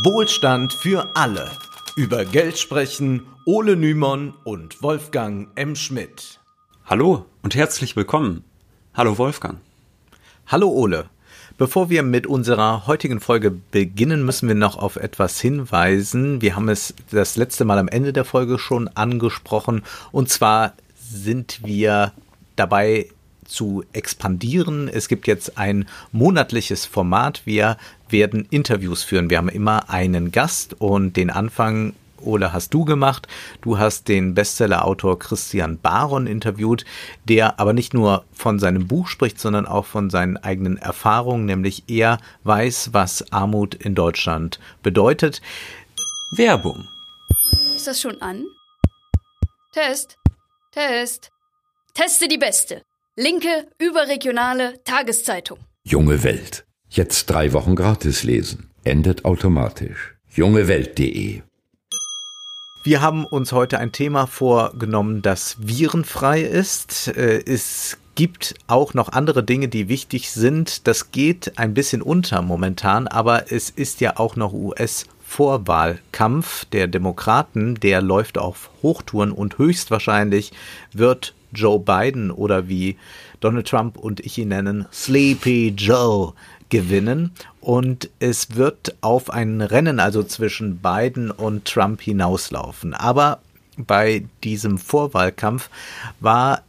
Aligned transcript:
Wohlstand 0.00 0.72
für 0.72 1.14
alle. 1.14 1.50
Über 1.96 2.24
Geld 2.24 2.58
sprechen 2.58 3.26
Ole 3.44 3.76
Nymon 3.76 4.32
und 4.42 4.82
Wolfgang 4.82 5.48
M. 5.54 5.76
Schmidt. 5.76 6.40
Hallo 6.86 7.26
und 7.42 7.54
herzlich 7.54 7.94
willkommen. 7.94 8.42
Hallo 8.94 9.18
Wolfgang. 9.18 9.60
Hallo 10.46 10.70
Ole. 10.70 11.10
Bevor 11.58 11.90
wir 11.90 12.02
mit 12.02 12.26
unserer 12.26 12.86
heutigen 12.86 13.20
Folge 13.20 13.50
beginnen, 13.50 14.24
müssen 14.24 14.48
wir 14.48 14.54
noch 14.54 14.78
auf 14.78 14.96
etwas 14.96 15.38
hinweisen. 15.38 16.40
Wir 16.40 16.56
haben 16.56 16.70
es 16.70 16.94
das 17.10 17.36
letzte 17.36 17.66
Mal 17.66 17.76
am 17.76 17.88
Ende 17.88 18.14
der 18.14 18.24
Folge 18.24 18.58
schon 18.58 18.88
angesprochen. 18.88 19.82
Und 20.10 20.30
zwar 20.30 20.72
sind 20.98 21.60
wir 21.64 22.12
dabei, 22.56 23.10
zu 23.52 23.84
expandieren. 23.92 24.88
Es 24.88 25.08
gibt 25.08 25.26
jetzt 25.26 25.58
ein 25.58 25.86
monatliches 26.10 26.86
Format. 26.86 27.42
Wir 27.44 27.76
werden 28.08 28.46
Interviews 28.50 29.02
führen. 29.02 29.30
Wir 29.30 29.38
haben 29.38 29.48
immer 29.48 29.90
einen 29.90 30.32
Gast 30.32 30.74
und 30.80 31.16
den 31.16 31.30
Anfang 31.30 31.94
Ole, 32.24 32.52
hast 32.52 32.72
du 32.72 32.84
gemacht. 32.84 33.26
Du 33.60 33.78
hast 33.78 34.08
den 34.08 34.34
Bestsellerautor 34.34 35.18
Christian 35.18 35.78
Baron 35.78 36.26
interviewt, 36.26 36.84
der 37.24 37.58
aber 37.60 37.72
nicht 37.72 37.94
nur 37.94 38.24
von 38.32 38.58
seinem 38.58 38.86
Buch 38.86 39.08
spricht, 39.08 39.38
sondern 39.38 39.66
auch 39.66 39.86
von 39.86 40.10
seinen 40.10 40.36
eigenen 40.36 40.76
Erfahrungen, 40.76 41.44
nämlich 41.46 41.84
er 41.88 42.18
weiß, 42.44 42.90
was 42.92 43.32
Armut 43.32 43.74
in 43.74 43.94
Deutschland 43.94 44.60
bedeutet. 44.82 45.42
Werbung. 46.32 46.88
Ist 47.76 47.86
das 47.86 48.00
schon 48.00 48.20
an? 48.22 48.44
Test. 49.72 50.16
Test. 50.72 51.30
Teste 51.94 52.28
die 52.28 52.38
Beste. 52.38 52.82
Linke, 53.16 53.68
überregionale 53.78 54.82
Tageszeitung. 54.84 55.58
Junge 55.84 56.22
Welt. 56.22 56.64
Jetzt 56.88 57.26
drei 57.26 57.52
Wochen 57.52 57.76
gratis 57.76 58.22
lesen. 58.22 58.70
Endet 58.84 59.26
automatisch. 59.26 60.14
jungewelt.de 60.30 61.42
wir 62.84 63.00
haben 63.00 63.24
uns 63.24 63.52
heute 63.52 63.78
ein 63.78 63.92
Thema 63.92 64.26
vorgenommen, 64.26 65.22
das 65.22 65.56
virenfrei 65.60 66.40
ist. 66.40 67.06
Äh, 67.16 67.40
es 67.46 67.96
gibt 68.16 68.56
auch 68.66 68.92
noch 68.92 69.10
andere 69.10 69.44
Dinge, 69.44 69.68
die 69.68 69.88
wichtig 69.88 70.32
sind. 70.32 70.88
Das 70.88 71.12
geht 71.12 71.58
ein 71.60 71.74
bisschen 71.74 72.02
unter 72.02 72.42
momentan, 72.42 73.06
aber 73.06 73.52
es 73.52 73.70
ist 73.70 74.00
ja 74.00 74.16
auch 74.16 74.34
noch 74.34 74.52
US 74.52 75.06
Vorwahlkampf 75.24 76.64
der 76.66 76.88
Demokraten, 76.88 77.76
der 77.76 78.02
läuft 78.02 78.36
auf 78.36 78.70
Hochtouren 78.82 79.30
und 79.30 79.58
höchstwahrscheinlich 79.58 80.52
wird 80.92 81.34
Joe 81.52 81.78
Biden 81.78 82.30
oder 82.30 82.68
wie 82.68 82.96
Donald 83.40 83.68
Trump 83.68 83.96
und 83.96 84.20
ich 84.20 84.38
ihn 84.38 84.48
nennen, 84.48 84.86
Sleepy 84.92 85.74
Joe 85.76 86.32
gewinnen. 86.68 87.32
Und 87.60 88.10
es 88.18 88.56
wird 88.56 88.96
auf 89.00 89.30
ein 89.30 89.60
Rennen 89.60 90.00
also 90.00 90.22
zwischen 90.22 90.78
Biden 90.78 91.30
und 91.30 91.66
Trump 91.66 92.00
hinauslaufen. 92.00 92.94
Aber 92.94 93.40
bei 93.76 94.24
diesem 94.42 94.78
Vorwahlkampf 94.78 95.70
war 96.20 96.62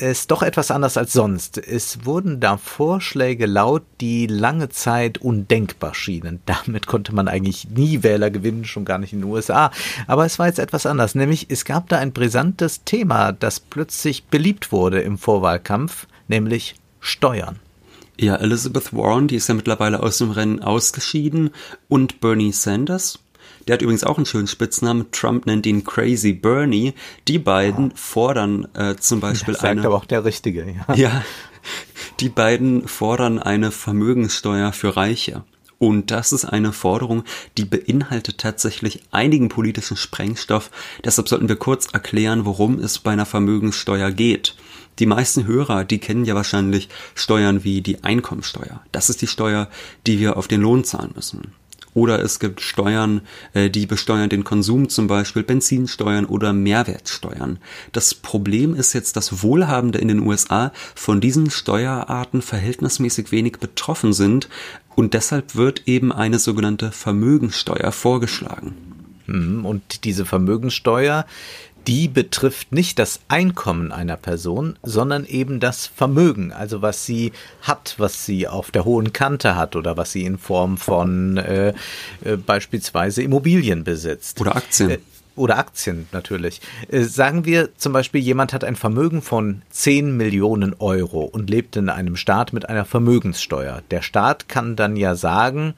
ist 0.00 0.30
doch 0.30 0.42
etwas 0.42 0.70
anders 0.70 0.96
als 0.96 1.12
sonst. 1.12 1.58
Es 1.58 2.04
wurden 2.04 2.40
da 2.40 2.56
Vorschläge 2.56 3.46
laut, 3.46 3.82
die 4.00 4.26
lange 4.26 4.68
Zeit 4.68 5.18
undenkbar 5.18 5.94
schienen. 5.94 6.40
Damit 6.46 6.86
konnte 6.86 7.14
man 7.14 7.28
eigentlich 7.28 7.68
nie 7.68 8.02
Wähler 8.02 8.30
gewinnen, 8.30 8.64
schon 8.64 8.84
gar 8.84 8.98
nicht 8.98 9.12
in 9.12 9.20
den 9.20 9.30
USA. 9.30 9.70
Aber 10.06 10.24
es 10.24 10.38
war 10.38 10.46
jetzt 10.46 10.58
etwas 10.58 10.86
anders, 10.86 11.14
nämlich 11.14 11.46
es 11.50 11.64
gab 11.64 11.88
da 11.88 11.98
ein 11.98 12.12
brisantes 12.12 12.84
Thema, 12.84 13.32
das 13.32 13.60
plötzlich 13.60 14.24
beliebt 14.24 14.72
wurde 14.72 15.00
im 15.00 15.18
Vorwahlkampf, 15.18 16.06
nämlich 16.28 16.76
Steuern. 17.00 17.58
Ja, 18.20 18.34
Elizabeth 18.36 18.92
Warren, 18.92 19.28
die 19.28 19.36
ist 19.36 19.48
ja 19.48 19.54
mittlerweile 19.54 20.02
aus 20.02 20.18
dem 20.18 20.32
Rennen 20.32 20.60
ausgeschieden 20.60 21.50
und 21.88 22.20
Bernie 22.20 22.52
Sanders, 22.52 23.20
der 23.68 23.74
hat 23.74 23.82
übrigens 23.82 24.02
auch 24.02 24.16
einen 24.16 24.26
schönen 24.26 24.46
Spitznamen. 24.46 25.06
Trump 25.12 25.44
nennt 25.46 25.66
ihn 25.66 25.84
Crazy 25.84 26.32
Bernie. 26.32 26.94
Die 27.28 27.38
beiden 27.38 27.92
fordern 27.94 28.66
äh, 28.74 28.96
zum 28.96 29.20
Beispiel 29.20 29.52
das 29.54 29.60
sagt 29.60 29.72
eine. 29.72 29.86
aber 29.86 29.96
auch 29.96 30.06
der 30.06 30.24
Richtige, 30.24 30.66
ja. 30.88 30.94
Ja. 30.96 31.22
Die 32.20 32.30
beiden 32.30 32.88
fordern 32.88 33.38
eine 33.38 33.70
Vermögenssteuer 33.70 34.72
für 34.72 34.96
Reiche. 34.96 35.44
Und 35.78 36.10
das 36.10 36.32
ist 36.32 36.44
eine 36.44 36.72
Forderung, 36.72 37.24
die 37.56 37.64
beinhaltet 37.64 38.38
tatsächlich 38.38 39.02
einigen 39.10 39.48
politischen 39.48 39.96
Sprengstoff. 39.96 40.70
Deshalb 41.04 41.28
sollten 41.28 41.48
wir 41.48 41.56
kurz 41.56 41.86
erklären, 41.92 42.46
worum 42.46 42.78
es 42.78 42.98
bei 42.98 43.12
einer 43.12 43.26
Vermögenssteuer 43.26 44.10
geht. 44.10 44.56
Die 44.98 45.06
meisten 45.06 45.46
Hörer, 45.46 45.84
die 45.84 45.98
kennen 45.98 46.24
ja 46.24 46.34
wahrscheinlich 46.34 46.88
Steuern 47.14 47.62
wie 47.62 47.82
die 47.82 48.02
Einkommensteuer. 48.02 48.82
Das 48.90 49.10
ist 49.10 49.22
die 49.22 49.28
Steuer, 49.28 49.68
die 50.06 50.18
wir 50.18 50.36
auf 50.36 50.48
den 50.48 50.62
Lohn 50.62 50.82
zahlen 50.82 51.12
müssen. 51.14 51.52
Oder 51.98 52.22
es 52.22 52.38
gibt 52.38 52.60
Steuern, 52.60 53.22
äh, 53.54 53.70
die 53.70 53.84
besteuern 53.84 54.28
den 54.28 54.44
Konsum, 54.44 54.88
zum 54.88 55.08
Beispiel 55.08 55.42
Benzinsteuern 55.42 56.26
oder 56.26 56.52
Mehrwertsteuern. 56.52 57.58
Das 57.90 58.14
Problem 58.14 58.76
ist 58.76 58.92
jetzt, 58.92 59.16
dass 59.16 59.42
Wohlhabende 59.42 59.98
in 59.98 60.06
den 60.06 60.20
USA 60.20 60.70
von 60.94 61.20
diesen 61.20 61.50
Steuerarten 61.50 62.40
verhältnismäßig 62.40 63.32
wenig 63.32 63.54
betroffen 63.58 64.12
sind 64.12 64.48
und 64.94 65.12
deshalb 65.12 65.56
wird 65.56 65.88
eben 65.88 66.12
eine 66.12 66.38
sogenannte 66.38 66.92
Vermögensteuer 66.92 67.90
vorgeschlagen. 67.90 68.76
Mhm, 69.26 69.66
und 69.66 70.04
diese 70.04 70.24
Vermögensteuer, 70.24 71.26
die 71.88 72.06
betrifft 72.06 72.70
nicht 72.70 72.98
das 72.98 73.20
Einkommen 73.28 73.92
einer 73.92 74.18
Person, 74.18 74.78
sondern 74.82 75.24
eben 75.24 75.58
das 75.58 75.86
Vermögen, 75.86 76.52
also 76.52 76.82
was 76.82 77.06
sie 77.06 77.32
hat, 77.62 77.94
was 77.96 78.26
sie 78.26 78.46
auf 78.46 78.70
der 78.70 78.84
hohen 78.84 79.14
Kante 79.14 79.56
hat 79.56 79.74
oder 79.74 79.96
was 79.96 80.12
sie 80.12 80.24
in 80.24 80.36
Form 80.36 80.76
von 80.76 81.38
äh, 81.38 81.72
äh, 82.24 82.36
beispielsweise 82.36 83.22
Immobilien 83.22 83.84
besitzt. 83.84 84.38
Oder 84.38 84.56
Aktien. 84.56 84.90
Äh, 84.90 84.98
oder 85.34 85.56
Aktien 85.56 86.06
natürlich. 86.12 86.60
Äh, 86.90 87.04
sagen 87.04 87.46
wir 87.46 87.70
zum 87.78 87.94
Beispiel, 87.94 88.20
jemand 88.20 88.52
hat 88.52 88.64
ein 88.64 88.76
Vermögen 88.76 89.22
von 89.22 89.62
10 89.70 90.14
Millionen 90.14 90.74
Euro 90.78 91.22
und 91.22 91.48
lebt 91.48 91.74
in 91.76 91.88
einem 91.88 92.16
Staat 92.16 92.52
mit 92.52 92.68
einer 92.68 92.84
Vermögenssteuer. 92.84 93.82
Der 93.90 94.02
Staat 94.02 94.50
kann 94.50 94.76
dann 94.76 94.96
ja 94.96 95.14
sagen, 95.14 95.72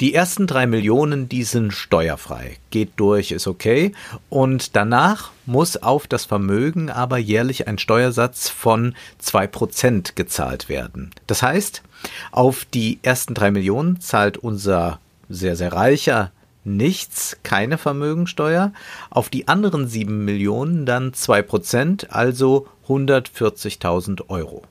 die 0.00 0.14
ersten 0.14 0.46
drei 0.46 0.66
Millionen, 0.66 1.28
die 1.28 1.42
sind 1.42 1.72
steuerfrei. 1.72 2.56
Geht 2.70 2.92
durch, 2.96 3.32
ist 3.32 3.46
okay. 3.46 3.92
Und 4.28 4.76
danach 4.76 5.32
muss 5.44 5.76
auf 5.76 6.06
das 6.06 6.24
Vermögen 6.24 6.88
aber 6.88 7.18
jährlich 7.18 7.66
ein 7.66 7.78
Steuersatz 7.78 8.48
von 8.48 8.94
zwei 9.18 9.46
Prozent 9.46 10.14
gezahlt 10.14 10.68
werden. 10.68 11.10
Das 11.26 11.42
heißt, 11.42 11.82
auf 12.30 12.64
die 12.64 13.00
ersten 13.02 13.34
drei 13.34 13.50
Millionen 13.50 14.00
zahlt 14.00 14.38
unser 14.38 15.00
sehr, 15.28 15.56
sehr 15.56 15.72
reicher 15.72 16.30
nichts, 16.64 17.38
keine 17.42 17.78
Vermögensteuer. 17.78 18.72
Auf 19.10 19.30
die 19.30 19.48
anderen 19.48 19.88
sieben 19.88 20.24
Millionen 20.24 20.86
dann 20.86 21.14
zwei 21.14 21.42
Prozent, 21.42 22.12
also 22.12 22.66
140.000 22.86 24.28
Euro. 24.28 24.62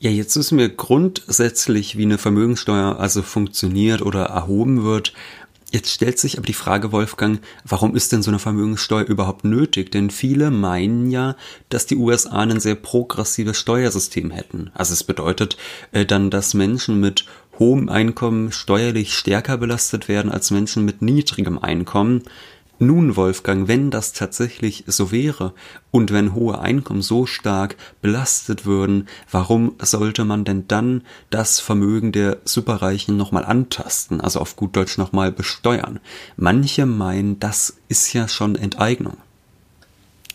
Ja, 0.00 0.10
jetzt 0.10 0.36
wissen 0.36 0.58
wir 0.58 0.68
grundsätzlich, 0.68 1.98
wie 1.98 2.04
eine 2.04 2.18
Vermögensteuer 2.18 3.00
also 3.00 3.20
funktioniert 3.20 4.00
oder 4.00 4.26
erhoben 4.26 4.84
wird. 4.84 5.12
Jetzt 5.72 5.90
stellt 5.90 6.20
sich 6.20 6.38
aber 6.38 6.46
die 6.46 6.52
Frage, 6.52 6.92
Wolfgang, 6.92 7.40
warum 7.64 7.96
ist 7.96 8.12
denn 8.12 8.22
so 8.22 8.30
eine 8.30 8.38
Vermögenssteuer 8.38 9.04
überhaupt 9.04 9.44
nötig? 9.44 9.90
Denn 9.90 10.10
viele 10.10 10.52
meinen 10.52 11.10
ja, 11.10 11.34
dass 11.68 11.86
die 11.86 11.96
USA 11.96 12.38
ein 12.38 12.60
sehr 12.60 12.76
progressives 12.76 13.58
Steuersystem 13.58 14.30
hätten. 14.30 14.70
Also 14.72 14.92
es 14.92 15.02
bedeutet 15.02 15.56
äh, 15.90 16.06
dann, 16.06 16.30
dass 16.30 16.54
Menschen 16.54 17.00
mit 17.00 17.24
hohem 17.58 17.88
Einkommen 17.88 18.52
steuerlich 18.52 19.14
stärker 19.14 19.58
belastet 19.58 20.06
werden 20.06 20.30
als 20.30 20.52
Menschen 20.52 20.84
mit 20.84 21.02
niedrigem 21.02 21.58
Einkommen. 21.58 22.22
Nun, 22.80 23.16
Wolfgang, 23.16 23.66
wenn 23.66 23.90
das 23.90 24.12
tatsächlich 24.12 24.84
so 24.86 25.10
wäre 25.10 25.52
und 25.90 26.12
wenn 26.12 26.32
hohe 26.32 26.60
Einkommen 26.60 27.02
so 27.02 27.26
stark 27.26 27.76
belastet 28.00 28.66
würden, 28.66 29.08
warum 29.30 29.74
sollte 29.80 30.24
man 30.24 30.44
denn 30.44 30.68
dann 30.68 31.02
das 31.30 31.58
Vermögen 31.58 32.12
der 32.12 32.38
Superreichen 32.44 33.16
nochmal 33.16 33.44
antasten, 33.44 34.20
also 34.20 34.38
auf 34.38 34.54
gut 34.54 34.76
Deutsch 34.76 34.96
nochmal 34.96 35.32
besteuern? 35.32 35.98
Manche 36.36 36.86
meinen, 36.86 37.40
das 37.40 37.78
ist 37.88 38.12
ja 38.12 38.28
schon 38.28 38.54
Enteignung. 38.54 39.16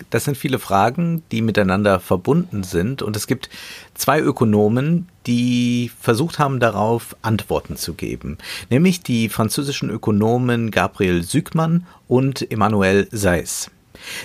Das 0.09 0.25
sind 0.25 0.37
viele 0.37 0.59
Fragen, 0.59 1.23
die 1.31 1.41
miteinander 1.41 1.99
verbunden 1.99 2.63
sind. 2.63 3.01
Und 3.01 3.15
es 3.15 3.27
gibt 3.27 3.49
zwei 3.93 4.19
Ökonomen, 4.19 5.07
die 5.27 5.91
versucht 5.99 6.39
haben, 6.39 6.59
darauf 6.59 7.15
Antworten 7.21 7.75
zu 7.77 7.93
geben. 7.93 8.37
Nämlich 8.69 9.01
die 9.01 9.29
französischen 9.29 9.89
Ökonomen 9.89 10.71
Gabriel 10.71 11.23
Sügmann 11.23 11.85
und 12.07 12.51
Emmanuel 12.51 13.07
Seiss. 13.11 13.71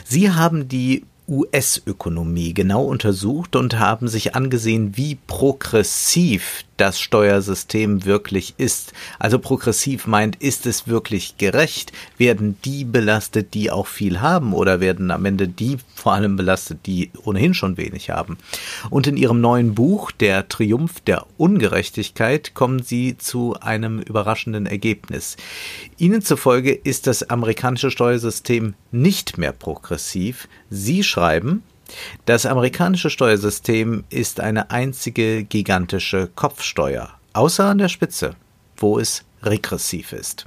Sie 0.04 0.30
haben 0.30 0.68
die 0.68 1.04
US-Ökonomie 1.28 2.54
genau 2.54 2.84
untersucht 2.84 3.54
und 3.54 3.78
haben 3.78 4.08
sich 4.08 4.34
angesehen, 4.34 4.96
wie 4.96 5.16
progressiv 5.26 6.64
das 6.78 7.00
Steuersystem 7.00 8.04
wirklich 8.06 8.54
ist. 8.56 8.92
Also 9.18 9.38
progressiv 9.38 10.06
meint, 10.06 10.36
ist 10.36 10.64
es 10.64 10.88
wirklich 10.88 11.36
gerecht? 11.36 11.92
Werden 12.16 12.56
die 12.64 12.84
belastet, 12.84 13.52
die 13.52 13.70
auch 13.70 13.86
viel 13.86 14.20
haben 14.20 14.54
oder 14.54 14.80
werden 14.80 15.10
am 15.10 15.24
Ende 15.24 15.48
die 15.48 15.76
vor 15.94 16.14
allem 16.14 16.36
belastet, 16.36 16.86
die 16.86 17.10
ohnehin 17.24 17.52
schon 17.52 17.76
wenig 17.76 18.10
haben? 18.10 18.38
Und 18.88 19.06
in 19.06 19.16
ihrem 19.16 19.40
neuen 19.40 19.74
Buch, 19.74 20.10
Der 20.12 20.48
Triumph 20.48 21.00
der 21.00 21.26
Ungerechtigkeit, 21.36 22.54
kommen 22.54 22.82
sie 22.82 23.18
zu 23.18 23.56
einem 23.60 24.00
überraschenden 24.00 24.66
Ergebnis. 24.66 25.36
Ihnen 25.98 26.22
zufolge 26.22 26.72
ist 26.72 27.06
das 27.06 27.28
amerikanische 27.28 27.90
Steuersystem 27.90 28.74
nicht 28.92 29.36
mehr 29.36 29.52
progressiv. 29.52 30.48
Sie 30.70 31.02
schreiben, 31.02 31.62
das 32.26 32.46
amerikanische 32.46 33.10
Steuersystem 33.10 34.04
ist 34.10 34.40
eine 34.40 34.70
einzige 34.70 35.44
gigantische 35.44 36.28
Kopfsteuer, 36.34 37.10
außer 37.32 37.64
an 37.64 37.78
der 37.78 37.88
Spitze, 37.88 38.34
wo 38.76 38.98
es 38.98 39.24
regressiv 39.42 40.12
ist. 40.12 40.44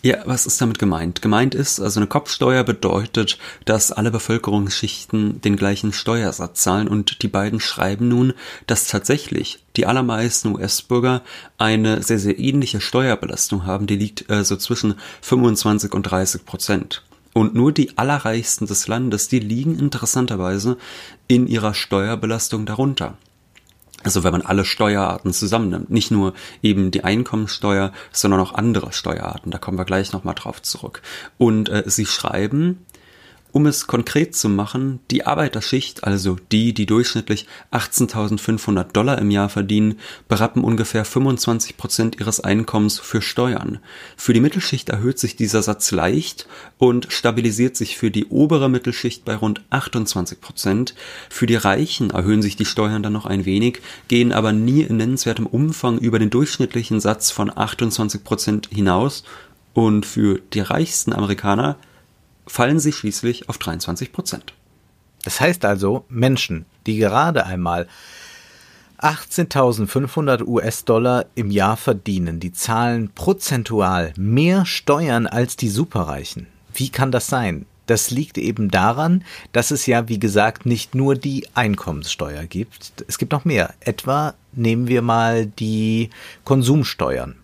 Ja, 0.00 0.18
was 0.26 0.46
ist 0.46 0.60
damit 0.60 0.78
gemeint? 0.78 1.22
Gemeint 1.22 1.56
ist, 1.56 1.80
also 1.80 1.98
eine 1.98 2.06
Kopfsteuer 2.06 2.62
bedeutet, 2.62 3.36
dass 3.64 3.90
alle 3.90 4.12
Bevölkerungsschichten 4.12 5.40
den 5.40 5.56
gleichen 5.56 5.92
Steuersatz 5.92 6.62
zahlen 6.62 6.86
und 6.86 7.22
die 7.22 7.28
beiden 7.28 7.58
schreiben 7.58 8.06
nun, 8.06 8.32
dass 8.68 8.86
tatsächlich 8.86 9.64
die 9.76 9.86
allermeisten 9.86 10.54
US-Bürger 10.54 11.22
eine 11.58 12.00
sehr, 12.04 12.20
sehr 12.20 12.38
ähnliche 12.38 12.80
Steuerbelastung 12.80 13.66
haben, 13.66 13.88
die 13.88 13.96
liegt 13.96 14.30
äh, 14.30 14.44
so 14.44 14.54
zwischen 14.54 14.94
25 15.22 15.92
und 15.92 16.04
30 16.04 16.44
Prozent. 16.46 17.02
Und 17.38 17.54
nur 17.54 17.70
die 17.70 17.96
Allerreichsten 17.96 18.66
des 18.66 18.88
Landes, 18.88 19.28
die 19.28 19.38
liegen 19.38 19.78
interessanterweise 19.78 20.76
in 21.28 21.46
ihrer 21.46 21.72
Steuerbelastung 21.72 22.66
darunter. 22.66 23.16
Also 24.02 24.24
wenn 24.24 24.32
man 24.32 24.42
alle 24.42 24.64
Steuerarten 24.64 25.32
zusammennimmt, 25.32 25.88
nicht 25.88 26.10
nur 26.10 26.34
eben 26.64 26.90
die 26.90 27.04
Einkommensteuer, 27.04 27.92
sondern 28.10 28.40
auch 28.40 28.54
andere 28.54 28.90
Steuerarten. 28.90 29.52
Da 29.52 29.58
kommen 29.58 29.78
wir 29.78 29.84
gleich 29.84 30.12
nochmal 30.12 30.34
drauf 30.34 30.62
zurück. 30.62 31.00
Und 31.36 31.68
äh, 31.68 31.84
sie 31.86 32.06
schreiben, 32.06 32.84
um 33.58 33.66
es 33.66 33.88
konkret 33.88 34.36
zu 34.36 34.48
machen, 34.48 35.00
die 35.10 35.26
Arbeiterschicht, 35.26 36.04
also 36.04 36.36
die, 36.52 36.72
die 36.72 36.86
durchschnittlich 36.86 37.48
18.500 37.72 38.92
Dollar 38.92 39.18
im 39.18 39.32
Jahr 39.32 39.48
verdienen, 39.48 39.98
berappen 40.28 40.62
ungefähr 40.62 41.04
25 41.04 41.76
Prozent 41.76 42.20
ihres 42.20 42.38
Einkommens 42.38 43.00
für 43.00 43.20
Steuern. 43.20 43.80
Für 44.16 44.32
die 44.32 44.40
Mittelschicht 44.40 44.90
erhöht 44.90 45.18
sich 45.18 45.34
dieser 45.34 45.64
Satz 45.64 45.90
leicht 45.90 46.46
und 46.78 47.12
stabilisiert 47.12 47.76
sich 47.76 47.98
für 47.98 48.12
die 48.12 48.26
obere 48.26 48.70
Mittelschicht 48.70 49.24
bei 49.24 49.34
rund 49.34 49.60
28 49.70 50.40
Prozent. 50.40 50.94
Für 51.28 51.46
die 51.46 51.56
Reichen 51.56 52.10
erhöhen 52.10 52.42
sich 52.42 52.54
die 52.54 52.64
Steuern 52.64 53.02
dann 53.02 53.12
noch 53.12 53.26
ein 53.26 53.44
wenig, 53.44 53.80
gehen 54.06 54.30
aber 54.30 54.52
nie 54.52 54.82
in 54.82 54.98
nennenswertem 54.98 55.46
Umfang 55.46 55.98
über 55.98 56.20
den 56.20 56.30
durchschnittlichen 56.30 57.00
Satz 57.00 57.32
von 57.32 57.50
28 57.52 58.22
Prozent 58.22 58.68
hinaus 58.72 59.24
und 59.74 60.06
für 60.06 60.38
die 60.52 60.60
reichsten 60.60 61.12
Amerikaner 61.12 61.76
fallen 62.48 62.80
sie 62.80 62.92
schließlich 62.92 63.48
auf 63.48 63.58
23 63.58 64.12
Prozent. 64.12 64.54
Das 65.24 65.40
heißt 65.40 65.64
also, 65.64 66.04
Menschen, 66.08 66.64
die 66.86 66.96
gerade 66.96 67.46
einmal 67.46 67.86
18.500 68.98 70.44
US-Dollar 70.46 71.26
im 71.34 71.50
Jahr 71.50 71.76
verdienen, 71.76 72.40
die 72.40 72.52
zahlen 72.52 73.10
prozentual 73.14 74.12
mehr 74.16 74.66
Steuern 74.66 75.26
als 75.26 75.56
die 75.56 75.68
Superreichen. 75.68 76.48
Wie 76.74 76.88
kann 76.88 77.12
das 77.12 77.28
sein? 77.28 77.66
Das 77.86 78.10
liegt 78.10 78.36
eben 78.36 78.70
daran, 78.70 79.24
dass 79.52 79.70
es 79.70 79.86
ja, 79.86 80.08
wie 80.08 80.18
gesagt, 80.18 80.66
nicht 80.66 80.94
nur 80.94 81.14
die 81.14 81.46
Einkommenssteuer 81.54 82.44
gibt. 82.44 83.04
Es 83.06 83.16
gibt 83.16 83.32
noch 83.32 83.46
mehr. 83.46 83.72
Etwa 83.80 84.34
nehmen 84.52 84.88
wir 84.88 85.00
mal 85.00 85.46
die 85.46 86.10
Konsumsteuern. 86.44 87.36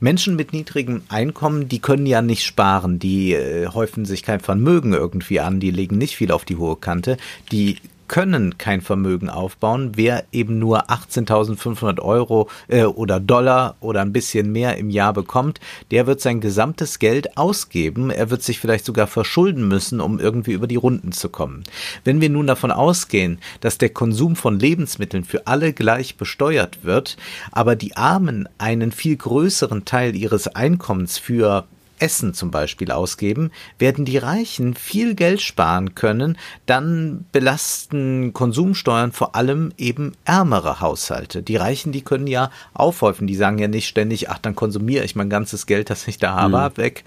Menschen 0.00 0.36
mit 0.36 0.52
niedrigem 0.52 1.02
Einkommen, 1.08 1.68
die 1.68 1.80
können 1.80 2.06
ja 2.06 2.22
nicht 2.22 2.44
sparen, 2.44 2.98
die 2.98 3.34
äh, 3.34 3.68
häufen 3.68 4.04
sich 4.04 4.22
kein 4.22 4.40
Vermögen 4.40 4.92
irgendwie 4.92 5.40
an, 5.40 5.60
die 5.60 5.70
legen 5.70 5.98
nicht 5.98 6.16
viel 6.16 6.32
auf 6.32 6.44
die 6.44 6.56
hohe 6.56 6.76
Kante, 6.76 7.16
die 7.50 7.78
können 8.12 8.58
kein 8.58 8.82
Vermögen 8.82 9.30
aufbauen. 9.30 9.92
Wer 9.94 10.24
eben 10.32 10.58
nur 10.58 10.90
18.500 10.90 11.98
Euro 11.98 12.50
äh, 12.68 12.84
oder 12.84 13.18
Dollar 13.18 13.76
oder 13.80 14.02
ein 14.02 14.12
bisschen 14.12 14.52
mehr 14.52 14.76
im 14.76 14.90
Jahr 14.90 15.14
bekommt, 15.14 15.60
der 15.90 16.06
wird 16.06 16.20
sein 16.20 16.42
gesamtes 16.42 16.98
Geld 16.98 17.38
ausgeben. 17.38 18.10
Er 18.10 18.28
wird 18.28 18.42
sich 18.42 18.60
vielleicht 18.60 18.84
sogar 18.84 19.06
verschulden 19.06 19.66
müssen, 19.66 19.98
um 19.98 20.20
irgendwie 20.20 20.52
über 20.52 20.66
die 20.66 20.76
Runden 20.76 21.12
zu 21.12 21.30
kommen. 21.30 21.64
Wenn 22.04 22.20
wir 22.20 22.28
nun 22.28 22.46
davon 22.46 22.70
ausgehen, 22.70 23.38
dass 23.62 23.78
der 23.78 23.88
Konsum 23.88 24.36
von 24.36 24.60
Lebensmitteln 24.60 25.24
für 25.24 25.46
alle 25.46 25.72
gleich 25.72 26.18
besteuert 26.18 26.84
wird, 26.84 27.16
aber 27.50 27.76
die 27.76 27.96
Armen 27.96 28.46
einen 28.58 28.92
viel 28.92 29.16
größeren 29.16 29.86
Teil 29.86 30.14
ihres 30.14 30.48
Einkommens 30.48 31.16
für 31.16 31.64
Essen 32.02 32.34
zum 32.34 32.50
Beispiel 32.50 32.90
ausgeben, 32.90 33.52
werden 33.78 34.04
die 34.04 34.18
Reichen 34.18 34.74
viel 34.74 35.14
Geld 35.14 35.40
sparen 35.40 35.94
können, 35.94 36.36
dann 36.66 37.24
belasten 37.30 38.32
Konsumsteuern 38.32 39.12
vor 39.12 39.36
allem 39.36 39.72
eben 39.78 40.12
ärmere 40.24 40.80
Haushalte. 40.80 41.42
Die 41.42 41.56
Reichen, 41.56 41.92
die 41.92 42.02
können 42.02 42.26
ja 42.26 42.50
aufhäufen, 42.74 43.28
die 43.28 43.36
sagen 43.36 43.58
ja 43.58 43.68
nicht 43.68 43.86
ständig, 43.86 44.28
ach, 44.28 44.38
dann 44.38 44.56
konsumiere 44.56 45.04
ich 45.04 45.14
mein 45.14 45.30
ganzes 45.30 45.66
Geld, 45.66 45.90
das 45.90 46.08
ich 46.08 46.18
da 46.18 46.34
habe, 46.34 46.58
mhm. 46.58 46.76
weg. 46.76 47.04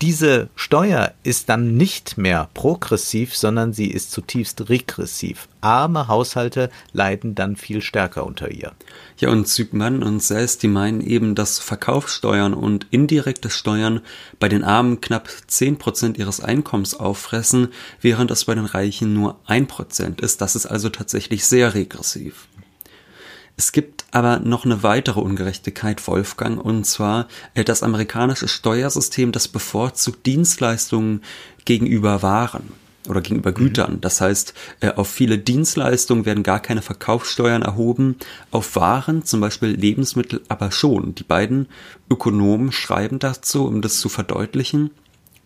Diese 0.00 0.48
Steuer 0.56 1.12
ist 1.22 1.50
dann 1.50 1.76
nicht 1.76 2.16
mehr 2.16 2.48
progressiv, 2.54 3.36
sondern 3.36 3.74
sie 3.74 3.90
ist 3.90 4.10
zutiefst 4.10 4.70
regressiv. 4.70 5.48
Arme 5.60 6.08
Haushalte 6.08 6.70
leiden 6.92 7.34
dann 7.34 7.56
viel 7.56 7.82
stärker 7.82 8.26
unter 8.26 8.50
ihr. 8.50 8.72
Ja, 9.18 9.30
und 9.30 9.46
Zygmann 9.46 10.02
und 10.02 10.22
Sels, 10.22 10.58
die 10.58 10.68
meinen 10.68 11.00
eben, 11.00 11.34
dass 11.34 11.58
Verkaufssteuern 11.58 12.54
und 12.54 12.86
indirekte 12.90 13.50
Steuern 13.50 14.00
bei 14.38 14.48
den 14.48 14.64
Armen 14.64 15.00
knapp 15.00 15.28
10% 15.48 16.18
ihres 16.18 16.40
Einkommens 16.40 16.94
auffressen, 16.94 17.68
während 18.00 18.30
es 18.30 18.44
bei 18.44 18.54
den 18.54 18.66
Reichen 18.66 19.14
nur 19.14 19.38
1% 19.46 20.22
ist. 20.22 20.40
Das 20.40 20.56
ist 20.56 20.66
also 20.66 20.88
tatsächlich 20.88 21.46
sehr 21.46 21.74
regressiv. 21.74 22.48
Es 23.56 23.72
gibt 23.72 24.06
aber 24.10 24.38
noch 24.38 24.64
eine 24.64 24.82
weitere 24.82 25.20
Ungerechtigkeit, 25.20 26.06
Wolfgang, 26.06 26.64
und 26.64 26.84
zwar 26.84 27.28
äh, 27.52 27.62
das 27.62 27.82
amerikanische 27.82 28.48
Steuersystem, 28.48 29.32
das 29.32 29.48
bevorzugt 29.48 30.24
Dienstleistungen 30.24 31.22
gegenüber 31.66 32.22
Waren 32.22 32.79
oder 33.08 33.20
gegenüber 33.20 33.52
Gütern. 33.52 34.00
Das 34.00 34.20
heißt, 34.20 34.54
äh, 34.80 34.92
auf 34.92 35.08
viele 35.08 35.38
Dienstleistungen 35.38 36.26
werden 36.26 36.42
gar 36.42 36.60
keine 36.60 36.82
Verkaufssteuern 36.82 37.62
erhoben, 37.62 38.16
auf 38.50 38.76
Waren, 38.76 39.24
zum 39.24 39.40
Beispiel 39.40 39.70
Lebensmittel, 39.70 40.42
aber 40.48 40.70
schon. 40.70 41.14
Die 41.14 41.24
beiden 41.24 41.68
Ökonomen 42.10 42.72
schreiben 42.72 43.18
dazu, 43.18 43.66
um 43.66 43.80
das 43.82 43.98
zu 43.98 44.08
verdeutlichen. 44.08 44.90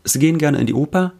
Sie 0.04 0.18
gehen 0.18 0.38
gerne 0.38 0.58
in 0.58 0.66
die 0.66 0.74
Oper, 0.74 1.12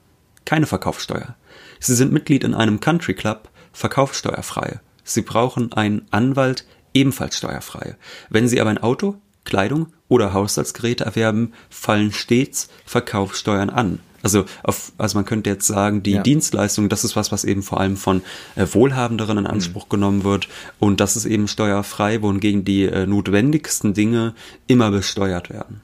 keine 0.45 0.67
Verkaufssteuer. 0.67 1.37
Sie 1.81 1.95
sind 1.95 2.13
Mitglied 2.13 2.45
in 2.45 2.55
einem 2.55 2.81
Country 2.81 3.15
Club, 3.15 3.49
verkaufssteuerfrei. 3.73 4.81
Sie 5.05 5.23
brauchen 5.23 5.73
einen 5.73 6.07
Anwalt, 6.11 6.65
ebenfalls 6.95 7.37
steuerfrei. 7.37 7.97
Wenn 8.31 8.49
Sie 8.49 8.61
aber 8.61 8.71
ein 8.71 8.83
Auto, 8.83 9.17
Kleidung 9.45 9.93
oder 10.09 10.33
Haushaltsgeräte 10.33 11.05
erwerben, 11.05 11.53
fallen 11.69 12.13
stets 12.13 12.69
Verkaufssteuern 12.87 13.71
an. 13.71 14.01
Also, 14.25 14.45
auf, 14.63 14.93
also 14.99 15.19
man 15.19 15.25
könnte 15.25 15.51
jetzt 15.51 15.67
sagen, 15.67 16.03
die 16.03 16.13
ja. 16.13 16.23
Dienstleistung, 16.23 16.89
das 16.89 17.05
ist 17.05 17.15
was, 17.15 17.31
was 17.31 17.45
eben 17.45 17.63
vor 17.63 17.79
allem 17.79 17.97
von 17.97 18.23
äh, 18.57 18.67
Wohlhabenderen 18.73 19.39
in 19.39 19.47
Anspruch 19.47 19.85
mhm. 19.87 19.91
genommen 19.91 20.25
wird. 20.25 20.49
Und 20.79 21.01
das 21.01 21.17
ist 21.17 21.27
eben 21.27 21.47
steuerfrei, 21.47 22.23
wohingegen 22.23 22.65
die 22.65 22.85
äh, 22.85 23.07
notwendigsten 23.07 23.95
Dinge 23.95 24.35
immer 24.67 24.91
besteuert 24.91 25.51
werden. 25.51 25.83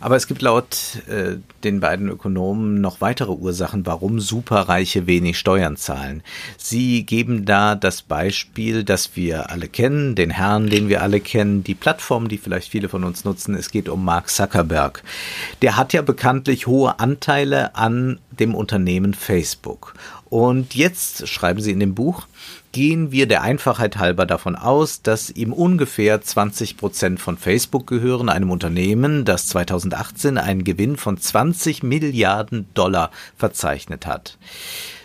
Aber 0.00 0.16
es 0.16 0.26
gibt 0.26 0.42
laut 0.42 1.02
äh, 1.08 1.36
den 1.64 1.80
beiden 1.80 2.08
Ökonomen 2.08 2.80
noch 2.80 3.00
weitere 3.00 3.32
Ursachen, 3.32 3.84
warum 3.84 4.20
Superreiche 4.20 5.06
wenig 5.06 5.38
Steuern 5.38 5.76
zahlen. 5.76 6.22
Sie 6.56 7.04
geben 7.04 7.44
da 7.44 7.74
das 7.74 8.02
Beispiel, 8.02 8.84
das 8.84 9.16
wir 9.16 9.50
alle 9.50 9.68
kennen, 9.68 10.14
den 10.14 10.30
Herrn, 10.30 10.68
den 10.68 10.88
wir 10.88 11.02
alle 11.02 11.20
kennen, 11.20 11.64
die 11.64 11.74
Plattform, 11.74 12.28
die 12.28 12.38
vielleicht 12.38 12.70
viele 12.70 12.88
von 12.88 13.02
uns 13.04 13.24
nutzen. 13.24 13.54
Es 13.54 13.70
geht 13.70 13.88
um 13.88 14.04
Mark 14.04 14.28
Zuckerberg. 14.30 15.02
Der 15.62 15.76
hat 15.76 15.92
ja 15.92 16.02
bekanntlich 16.02 16.66
hohe 16.66 17.00
Anteile 17.00 17.74
an 17.74 18.20
dem 18.30 18.54
Unternehmen 18.54 19.14
Facebook. 19.14 19.94
Und 20.30 20.74
jetzt 20.74 21.26
schreiben 21.28 21.60
Sie 21.60 21.72
in 21.72 21.80
dem 21.80 21.94
Buch, 21.94 22.26
gehen 22.72 23.12
wir 23.12 23.26
der 23.26 23.42
Einfachheit 23.42 23.96
halber 23.96 24.26
davon 24.26 24.56
aus, 24.56 25.02
dass 25.02 25.30
ihm 25.30 25.52
ungefähr 25.52 26.20
20 26.20 26.76
Prozent 26.76 27.20
von 27.20 27.38
Facebook 27.38 27.86
gehören, 27.86 28.28
einem 28.28 28.50
Unternehmen, 28.50 29.24
das 29.24 29.48
2018 29.48 30.36
einen 30.38 30.64
Gewinn 30.64 30.96
von 30.96 31.18
20 31.18 31.82
Milliarden 31.82 32.66
Dollar 32.74 33.10
verzeichnet 33.36 34.06
hat. 34.06 34.38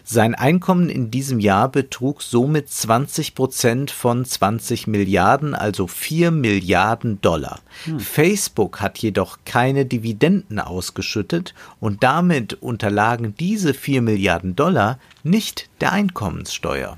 Sein 0.05 0.35
Einkommen 0.35 0.89
in 0.89 1.11
diesem 1.11 1.39
Jahr 1.39 1.69
betrug 1.69 2.21
somit 2.21 2.69
20 2.69 3.35
Prozent 3.35 3.89
von 3.89 4.25
20 4.25 4.87
Milliarden, 4.87 5.55
also 5.55 5.87
4 5.87 6.29
Milliarden 6.31 7.21
Dollar. 7.21 7.61
Hm. 7.85 8.01
Facebook 8.01 8.81
hat 8.81 8.97
jedoch 8.97 9.39
keine 9.45 9.85
Dividenden 9.85 10.59
ausgeschüttet 10.59 11.53
und 11.79 12.03
damit 12.03 12.53
unterlagen 12.61 13.33
diese 13.39 13.73
4 13.73 14.01
Milliarden 14.01 14.57
Dollar 14.57 14.99
nicht 15.23 15.69
der 15.79 15.93
Einkommenssteuer. 15.93 16.97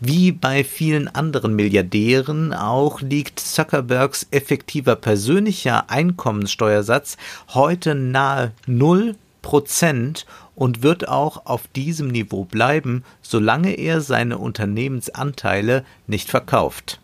Wie 0.00 0.32
bei 0.32 0.64
vielen 0.64 1.08
anderen 1.08 1.54
Milliardären 1.54 2.54
auch 2.54 3.02
liegt 3.02 3.38
Zuckerbergs 3.38 4.28
effektiver 4.30 4.96
persönlicher 4.96 5.90
Einkommenssteuersatz 5.90 7.18
heute 7.52 7.94
nahe 7.94 8.52
null 8.66 9.16
Prozent 9.46 10.26
und 10.56 10.82
wird 10.82 11.06
auch 11.06 11.46
auf 11.46 11.68
diesem 11.68 12.08
Niveau 12.08 12.44
bleiben, 12.44 13.04
solange 13.22 13.74
er 13.74 14.00
seine 14.00 14.38
Unternehmensanteile 14.38 15.84
nicht 16.08 16.30
verkauft. 16.30 16.98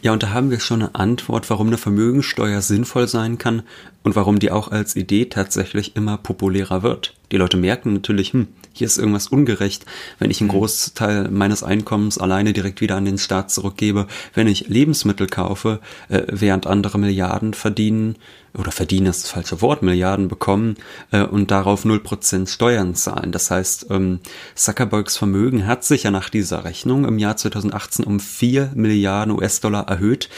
Ja, 0.00 0.12
und 0.12 0.22
da 0.22 0.30
haben 0.30 0.52
wir 0.52 0.60
schon 0.60 0.82
eine 0.82 0.94
Antwort, 0.94 1.50
warum 1.50 1.66
eine 1.66 1.78
Vermögensteuer 1.78 2.62
sinnvoll 2.62 3.08
sein 3.08 3.36
kann 3.36 3.64
und 4.04 4.14
warum 4.14 4.38
die 4.38 4.52
auch 4.52 4.70
als 4.70 4.94
Idee 4.94 5.24
tatsächlich 5.24 5.96
immer 5.96 6.18
populärer 6.18 6.84
wird. 6.84 7.14
Die 7.32 7.36
Leute 7.36 7.56
merken 7.56 7.94
natürlich, 7.94 8.32
hm, 8.32 8.46
hier 8.72 8.86
ist 8.86 8.98
irgendwas 8.98 9.28
ungerecht, 9.28 9.86
wenn 10.18 10.30
ich 10.30 10.40
einen 10.40 10.48
mhm. 10.48 10.54
Großteil 10.54 11.28
meines 11.30 11.62
Einkommens 11.62 12.18
alleine 12.18 12.52
direkt 12.52 12.80
wieder 12.80 12.96
an 12.96 13.04
den 13.04 13.18
Staat 13.18 13.50
zurückgebe, 13.50 14.06
wenn 14.34 14.46
ich 14.46 14.68
Lebensmittel 14.68 15.26
kaufe, 15.26 15.80
äh, 16.08 16.22
während 16.28 16.66
andere 16.66 16.98
Milliarden 16.98 17.54
verdienen, 17.54 18.16
oder 18.54 18.70
verdienen 18.70 19.06
ist 19.06 19.24
das 19.24 19.30
falsche 19.30 19.62
Wort, 19.62 19.82
Milliarden 19.82 20.28
bekommen 20.28 20.76
äh, 21.10 21.22
und 21.22 21.50
darauf 21.50 21.84
0% 21.84 22.48
Steuern 22.48 22.94
zahlen. 22.94 23.32
Das 23.32 23.50
heißt, 23.50 23.86
ähm, 23.90 24.20
Zuckerbergs 24.54 25.16
Vermögen 25.16 25.66
hat 25.66 25.84
sich 25.84 26.02
ja 26.02 26.10
nach 26.10 26.28
dieser 26.28 26.64
Rechnung 26.64 27.06
im 27.06 27.18
Jahr 27.18 27.36
2018 27.36 28.04
um 28.04 28.20
4 28.20 28.72
Milliarden 28.74 29.34
US-Dollar 29.34 29.88
erhöht. 29.88 30.28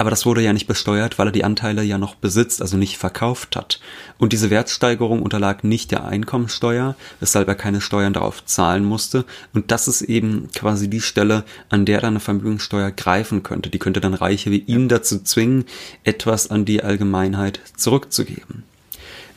Aber 0.00 0.08
das 0.08 0.24
wurde 0.24 0.40
ja 0.40 0.54
nicht 0.54 0.66
besteuert, 0.66 1.18
weil 1.18 1.28
er 1.28 1.32
die 1.32 1.44
Anteile 1.44 1.82
ja 1.82 1.98
noch 1.98 2.14
besitzt, 2.14 2.62
also 2.62 2.78
nicht 2.78 2.96
verkauft 2.96 3.54
hat. 3.54 3.80
Und 4.16 4.32
diese 4.32 4.48
Wertsteigerung 4.48 5.20
unterlag 5.20 5.62
nicht 5.62 5.90
der 5.90 6.06
Einkommensteuer, 6.06 6.96
weshalb 7.20 7.48
er 7.48 7.54
keine 7.54 7.82
Steuern 7.82 8.14
darauf 8.14 8.42
zahlen 8.46 8.86
musste. 8.86 9.26
Und 9.52 9.70
das 9.70 9.88
ist 9.88 10.00
eben 10.00 10.48
quasi 10.54 10.88
die 10.88 11.02
Stelle, 11.02 11.44
an 11.68 11.84
der 11.84 12.00
dann 12.00 12.14
eine 12.14 12.20
Vermögenssteuer 12.20 12.92
greifen 12.92 13.42
könnte. 13.42 13.68
Die 13.68 13.78
könnte 13.78 14.00
dann 14.00 14.14
Reiche 14.14 14.50
wie 14.50 14.60
ihn 14.60 14.88
dazu 14.88 15.22
zwingen, 15.22 15.66
etwas 16.02 16.48
an 16.48 16.64
die 16.64 16.82
Allgemeinheit 16.82 17.60
zurückzugeben. 17.76 18.62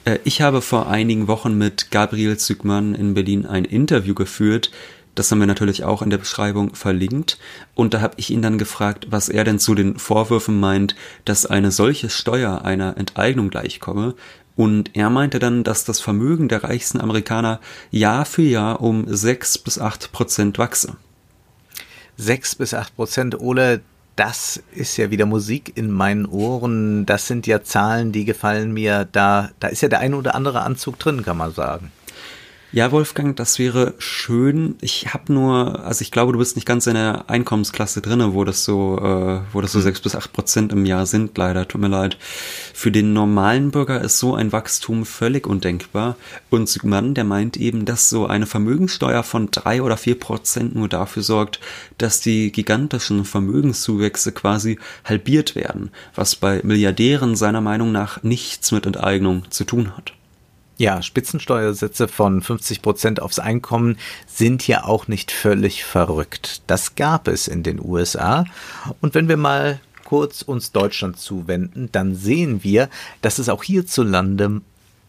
Äh, 0.05 0.19
ich 0.23 0.41
habe 0.41 0.61
vor 0.61 0.87
einigen 0.87 1.27
Wochen 1.27 1.57
mit 1.57 1.91
Gabriel 1.91 2.37
Zygmann 2.37 2.95
in 2.95 3.15
Berlin 3.15 3.45
ein 3.45 3.65
Interview 3.65 4.13
geführt, 4.13 4.71
das 5.15 5.31
haben 5.31 5.39
wir 5.39 5.47
natürlich 5.47 5.83
auch 5.83 6.01
in 6.01 6.09
der 6.09 6.17
Beschreibung 6.17 6.75
verlinkt. 6.75 7.37
Und 7.75 7.93
da 7.93 8.01
habe 8.01 8.15
ich 8.17 8.31
ihn 8.31 8.41
dann 8.41 8.57
gefragt, 8.57 9.07
was 9.09 9.29
er 9.29 9.43
denn 9.43 9.59
zu 9.59 9.75
den 9.75 9.97
Vorwürfen 9.97 10.59
meint, 10.59 10.95
dass 11.25 11.45
eine 11.45 11.71
solche 11.71 12.09
Steuer 12.09 12.63
einer 12.63 12.97
Enteignung 12.97 13.49
gleichkomme. 13.49 14.15
Und 14.55 14.95
er 14.95 15.09
meinte 15.09 15.39
dann, 15.39 15.63
dass 15.63 15.83
das 15.83 15.99
Vermögen 15.99 16.47
der 16.47 16.63
reichsten 16.63 17.01
Amerikaner 17.01 17.59
Jahr 17.91 18.25
für 18.25 18.43
Jahr 18.43 18.81
um 18.81 19.05
sechs 19.07 19.57
bis 19.57 19.79
acht 19.79 20.11
Prozent 20.11 20.57
wachse. 20.57 20.95
Sechs 22.17 22.55
bis 22.55 22.73
acht 22.73 22.95
Prozent, 22.95 23.39
Ole, 23.39 23.81
das 24.15 24.61
ist 24.75 24.97
ja 24.97 25.09
wieder 25.09 25.25
Musik 25.25 25.75
in 25.75 25.91
meinen 25.91 26.27
Ohren. 26.27 27.05
Das 27.07 27.27
sind 27.27 27.47
ja 27.47 27.63
Zahlen, 27.63 28.11
die 28.11 28.25
gefallen 28.25 28.71
mir. 28.71 29.07
Da, 29.11 29.49
da 29.59 29.69
ist 29.69 29.81
ja 29.81 29.89
der 29.89 29.99
eine 29.99 30.15
oder 30.15 30.35
andere 30.35 30.61
Anzug 30.61 30.99
drin, 30.99 31.23
kann 31.23 31.37
man 31.37 31.51
sagen. 31.51 31.91
Ja, 32.75 32.91
Wolfgang, 32.91 33.35
das 33.35 33.59
wäre 33.59 33.93
schön. 33.99 34.77
Ich 34.81 35.13
habe 35.13 35.31
nur, 35.31 35.85
also 35.85 36.01
ich 36.01 36.09
glaube, 36.09 36.33
du 36.33 36.39
bist 36.39 36.55
nicht 36.55 36.65
ganz 36.65 36.87
in 36.87 36.95
der 36.95 37.29
Einkommensklasse 37.29 38.01
drinne, 38.01 38.33
wo 38.33 38.45
das 38.45 38.65
so, 38.65 38.97
äh, 38.97 39.41
wo 39.53 39.61
das 39.61 39.73
so 39.73 39.77
hm. 39.77 39.83
sechs 39.83 40.01
bis 40.01 40.15
acht 40.15 40.33
Prozent 40.33 40.71
im 40.71 40.87
Jahr 40.87 41.05
sind. 41.05 41.37
Leider, 41.37 41.67
tut 41.67 41.79
mir 41.79 41.87
leid. 41.87 42.17
Für 42.73 42.91
den 42.91 43.13
normalen 43.13 43.69
Bürger 43.69 44.01
ist 44.01 44.17
so 44.17 44.33
ein 44.33 44.51
Wachstum 44.51 45.05
völlig 45.05 45.45
undenkbar. 45.45 46.15
Und 46.49 46.67
Sigmann, 46.67 47.13
der 47.13 47.25
meint 47.25 47.57
eben, 47.57 47.85
dass 47.85 48.09
so 48.09 48.25
eine 48.25 48.47
Vermögenssteuer 48.47 49.21
von 49.21 49.51
drei 49.51 49.83
oder 49.83 49.95
vier 49.95 50.19
Prozent 50.19 50.75
nur 50.75 50.89
dafür 50.89 51.21
sorgt, 51.21 51.59
dass 51.99 52.21
die 52.21 52.51
gigantischen 52.51 53.23
Vermögenszuwächse 53.23 54.31
quasi 54.31 54.79
halbiert 55.05 55.53
werden, 55.53 55.91
was 56.15 56.35
bei 56.35 56.59
Milliardären 56.63 57.35
seiner 57.35 57.61
Meinung 57.61 57.91
nach 57.91 58.23
nichts 58.23 58.71
mit 58.71 58.87
Enteignung 58.87 59.43
zu 59.51 59.63
tun 59.63 59.95
hat. 59.95 60.13
Ja, 60.77 61.01
Spitzensteuersätze 61.01 62.07
von 62.07 62.41
50 62.41 62.81
Prozent 62.81 63.21
aufs 63.21 63.39
Einkommen 63.39 63.97
sind 64.25 64.67
ja 64.67 64.85
auch 64.85 65.07
nicht 65.07 65.31
völlig 65.31 65.83
verrückt. 65.83 66.63
Das 66.67 66.95
gab 66.95 67.27
es 67.27 67.47
in 67.47 67.61
den 67.61 67.79
USA. 67.79 68.45
Und 68.99 69.13
wenn 69.13 69.27
wir 69.27 69.37
mal 69.37 69.79
kurz 70.03 70.41
uns 70.41 70.71
Deutschland 70.71 71.17
zuwenden, 71.19 71.89
dann 71.91 72.15
sehen 72.15 72.63
wir, 72.63 72.89
dass 73.21 73.39
es 73.39 73.49
auch 73.49 73.63
hierzulande 73.63 74.61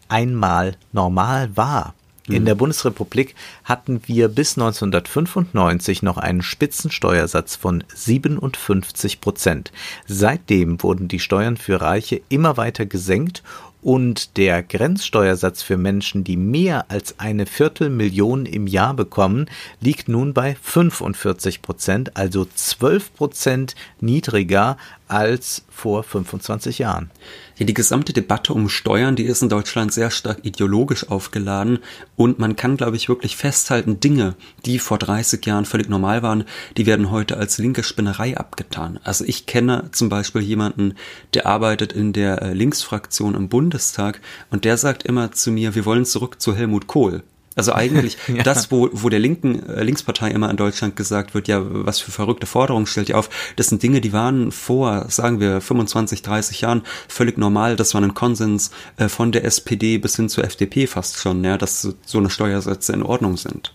einmal 0.07 0.77
normal 0.93 1.55
war. 1.57 1.95
In 2.27 2.41
mhm. 2.41 2.45
der 2.45 2.55
Bundesrepublik 2.55 3.35
hatten 3.63 4.01
wir 4.07 4.29
bis 4.29 4.57
1995 4.57 6.01
noch 6.01 6.17
einen 6.17 6.41
Spitzensteuersatz 6.41 7.55
von 7.55 7.83
57 7.93 9.21
Prozent. 9.21 9.71
Seitdem 10.07 10.81
wurden 10.81 11.07
die 11.07 11.19
Steuern 11.19 11.57
für 11.57 11.81
Reiche 11.81 12.21
immer 12.29 12.57
weiter 12.57 12.85
gesenkt 12.85 13.43
und 13.85 14.37
der 14.37 14.63
Grenzsteuersatz 14.63 15.61
für 15.61 15.77
Menschen, 15.77 16.23
die 16.23 16.37
mehr 16.37 16.85
als 16.89 17.19
eine 17.19 17.45
Viertelmillion 17.45 18.47
im 18.47 18.65
Jahr 18.65 18.95
bekommen, 18.95 19.45
liegt 19.79 20.09
nun 20.09 20.33
bei 20.33 20.57
45 20.59 21.61
Prozent, 21.61 22.17
also 22.17 22.45
12 22.45 23.13
Prozent 23.13 23.75
niedriger 24.01 24.77
als 25.07 25.63
vor 25.69 26.03
25 26.03 26.79
Jahren. 26.79 27.11
Ja, 27.57 27.65
die 27.65 27.73
gesamte 27.73 28.13
Debatte 28.13 28.53
um 28.53 28.69
Steuern, 28.69 29.15
die 29.15 29.23
ist 29.23 29.41
in 29.41 29.49
Deutschland 29.49 29.93
sehr 29.93 30.11
stark 30.11 30.39
ideologisch 30.43 31.09
aufgeladen 31.09 31.79
und 32.15 32.39
man 32.39 32.55
kann, 32.55 32.77
glaube 32.77 32.97
ich, 32.97 33.07
wirklich 33.07 33.35
festhalten, 33.37 33.99
Dinge, 33.99 34.35
die 34.65 34.79
vor 34.79 34.97
30 34.97 35.45
Jahren 35.45 35.65
völlig 35.65 35.89
normal 35.89 36.23
waren, 36.23 36.45
die 36.77 36.85
werden 36.85 37.11
heute 37.11 37.37
als 37.37 37.57
linke 37.57 37.83
Spinnerei 37.83 38.37
abgetan. 38.37 38.99
Also 39.03 39.23
ich 39.25 39.45
kenne 39.45 39.89
zum 39.91 40.09
Beispiel 40.09 40.41
jemanden, 40.41 40.95
der 41.33 41.45
arbeitet 41.45 41.93
in 41.93 42.13
der 42.13 42.41
äh, 42.41 42.53
Linksfraktion 42.53 43.35
im 43.35 43.49
Bundestag 43.49 44.21
und 44.49 44.65
der 44.65 44.77
sagt 44.77 45.03
immer 45.03 45.31
zu 45.31 45.51
mir, 45.51 45.75
wir 45.75 45.85
wollen 45.85 46.05
zurück 46.05 46.41
zu 46.41 46.55
Helmut 46.55 46.87
Kohl. 46.87 47.23
Also 47.55 47.73
eigentlich 47.73 48.17
ja. 48.27 48.43
das, 48.43 48.71
wo, 48.71 48.89
wo 48.91 49.09
der 49.09 49.19
linken 49.19 49.67
äh, 49.67 49.83
Linkspartei 49.83 50.29
immer 50.29 50.49
in 50.49 50.57
Deutschland 50.57 50.95
gesagt 50.95 51.33
wird, 51.33 51.47
ja, 51.47 51.61
was 51.63 51.99
für 51.99 52.11
verrückte 52.11 52.45
Forderungen 52.45 52.85
stellt 52.85 53.09
ihr 53.09 53.17
auf, 53.17 53.29
das 53.55 53.67
sind 53.67 53.81
Dinge, 53.81 54.01
die 54.01 54.13
waren 54.13 54.51
vor, 54.51 55.05
sagen 55.09 55.39
wir, 55.39 55.61
25, 55.61 56.21
30 56.21 56.61
Jahren 56.61 56.83
völlig 57.07 57.37
normal. 57.37 57.75
Das 57.75 57.93
war 57.93 58.01
ein 58.01 58.13
Konsens 58.13 58.71
äh, 58.97 59.07
von 59.07 59.31
der 59.31 59.45
SPD 59.45 59.97
bis 59.97 60.15
hin 60.17 60.29
zur 60.29 60.43
FDP 60.43 60.87
fast 60.87 61.17
schon, 61.17 61.43
ja, 61.43 61.57
dass 61.57 61.95
so 62.05 62.17
eine 62.17 62.29
Steuersätze 62.29 62.93
in 62.93 63.03
Ordnung 63.03 63.37
sind. 63.37 63.73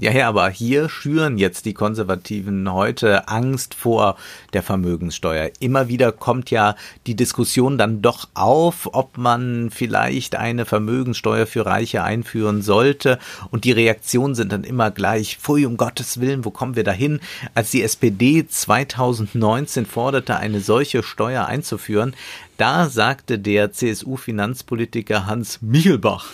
Ja, 0.00 0.12
ja, 0.12 0.28
aber 0.28 0.48
hier 0.48 0.88
schüren 0.88 1.38
jetzt 1.38 1.64
die 1.64 1.74
Konservativen 1.74 2.72
heute 2.72 3.26
Angst 3.26 3.74
vor 3.74 4.16
der 4.52 4.62
Vermögenssteuer. 4.62 5.50
Immer 5.58 5.88
wieder 5.88 6.12
kommt 6.12 6.52
ja 6.52 6.76
die 7.08 7.16
Diskussion 7.16 7.78
dann 7.78 8.00
doch 8.00 8.28
auf, 8.34 8.88
ob 8.92 9.18
man 9.18 9.70
vielleicht 9.72 10.36
eine 10.36 10.66
Vermögenssteuer 10.66 11.46
für 11.46 11.66
Reiche 11.66 12.04
einführen 12.04 12.62
sollte. 12.62 13.18
Und 13.50 13.64
die 13.64 13.72
Reaktionen 13.72 14.36
sind 14.36 14.52
dann 14.52 14.62
immer 14.62 14.92
gleich, 14.92 15.36
pfui, 15.38 15.66
um 15.66 15.76
Gottes 15.76 16.20
Willen, 16.20 16.44
wo 16.44 16.52
kommen 16.52 16.76
wir 16.76 16.84
dahin? 16.84 17.18
Als 17.56 17.72
die 17.72 17.82
SPD 17.82 18.46
2019 18.46 19.84
forderte, 19.84 20.36
eine 20.36 20.60
solche 20.60 21.02
Steuer 21.02 21.46
einzuführen, 21.46 22.14
da 22.56 22.88
sagte 22.88 23.40
der 23.40 23.72
CSU-Finanzpolitiker 23.72 25.26
Hans 25.26 25.60
Michelbach, 25.60 26.26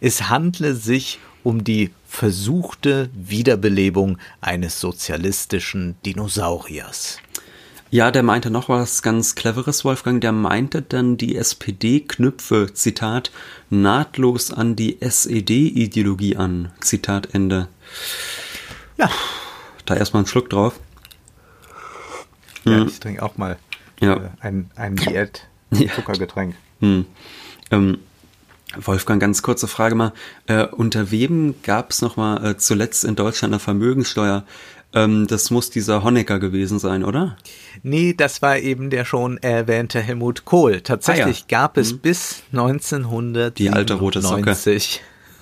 es 0.00 0.28
handle 0.28 0.76
sich 0.76 1.18
um 1.42 1.64
die 1.64 1.90
versuchte 2.12 3.08
Wiederbelebung 3.14 4.18
eines 4.42 4.78
sozialistischen 4.80 5.96
Dinosauriers. 6.04 7.18
Ja, 7.90 8.10
der 8.10 8.22
meinte 8.22 8.50
noch 8.50 8.68
was 8.68 9.02
ganz 9.02 9.34
Cleveres, 9.34 9.82
Wolfgang. 9.84 10.20
Der 10.20 10.32
meinte 10.32 10.82
dann, 10.82 11.16
die 11.16 11.36
SPD 11.36 12.00
knüpfe, 12.00 12.74
Zitat, 12.74 13.32
nahtlos 13.70 14.52
an 14.52 14.76
die 14.76 15.00
SED-Ideologie 15.00 16.36
an. 16.36 16.70
Zitat 16.80 17.34
Ende. 17.34 17.68
Ja. 18.98 19.10
Da 19.86 19.96
erstmal 19.96 20.20
einen 20.20 20.28
Schluck 20.28 20.50
drauf. 20.50 20.78
Ja, 22.64 22.76
hm. 22.76 22.88
ich 22.88 23.00
trinke 23.00 23.22
auch 23.22 23.38
mal 23.38 23.58
ja. 24.00 24.16
äh, 24.16 24.28
ein, 24.40 24.70
ein 24.76 24.96
Diät-Zuckergetränk. 24.96 26.54
Ja. 26.80 26.88
Hm. 26.88 27.06
Ähm, 27.70 27.98
Wolfgang, 28.80 29.20
ganz 29.20 29.42
kurze 29.42 29.68
Frage 29.68 29.94
mal. 29.94 30.12
Äh, 30.46 30.66
unter 30.66 31.10
wem 31.10 31.54
gab 31.62 31.90
es 31.90 32.02
nochmal 32.02 32.44
äh, 32.44 32.56
zuletzt 32.56 33.04
in 33.04 33.16
Deutschland 33.16 33.52
eine 33.52 33.60
Vermögenssteuer? 33.60 34.44
Ähm, 34.94 35.26
das 35.26 35.50
muss 35.50 35.70
dieser 35.70 36.04
Honecker 36.04 36.38
gewesen 36.38 36.78
sein, 36.78 37.04
oder? 37.04 37.36
Nee, 37.82 38.14
das 38.14 38.42
war 38.42 38.58
eben 38.58 38.90
der 38.90 39.04
schon 39.04 39.38
erwähnte 39.38 40.00
Helmut 40.00 40.44
Kohl. 40.44 40.80
Tatsächlich 40.82 41.44
ah, 41.44 41.46
ja. 41.50 41.58
gab 41.60 41.76
es 41.76 41.94
mhm. 41.94 41.98
bis 41.98 42.42
1990 42.52 43.54
die 43.54 43.70
alte 43.70 43.94
rote 43.94 44.20
Socke. 44.20 44.54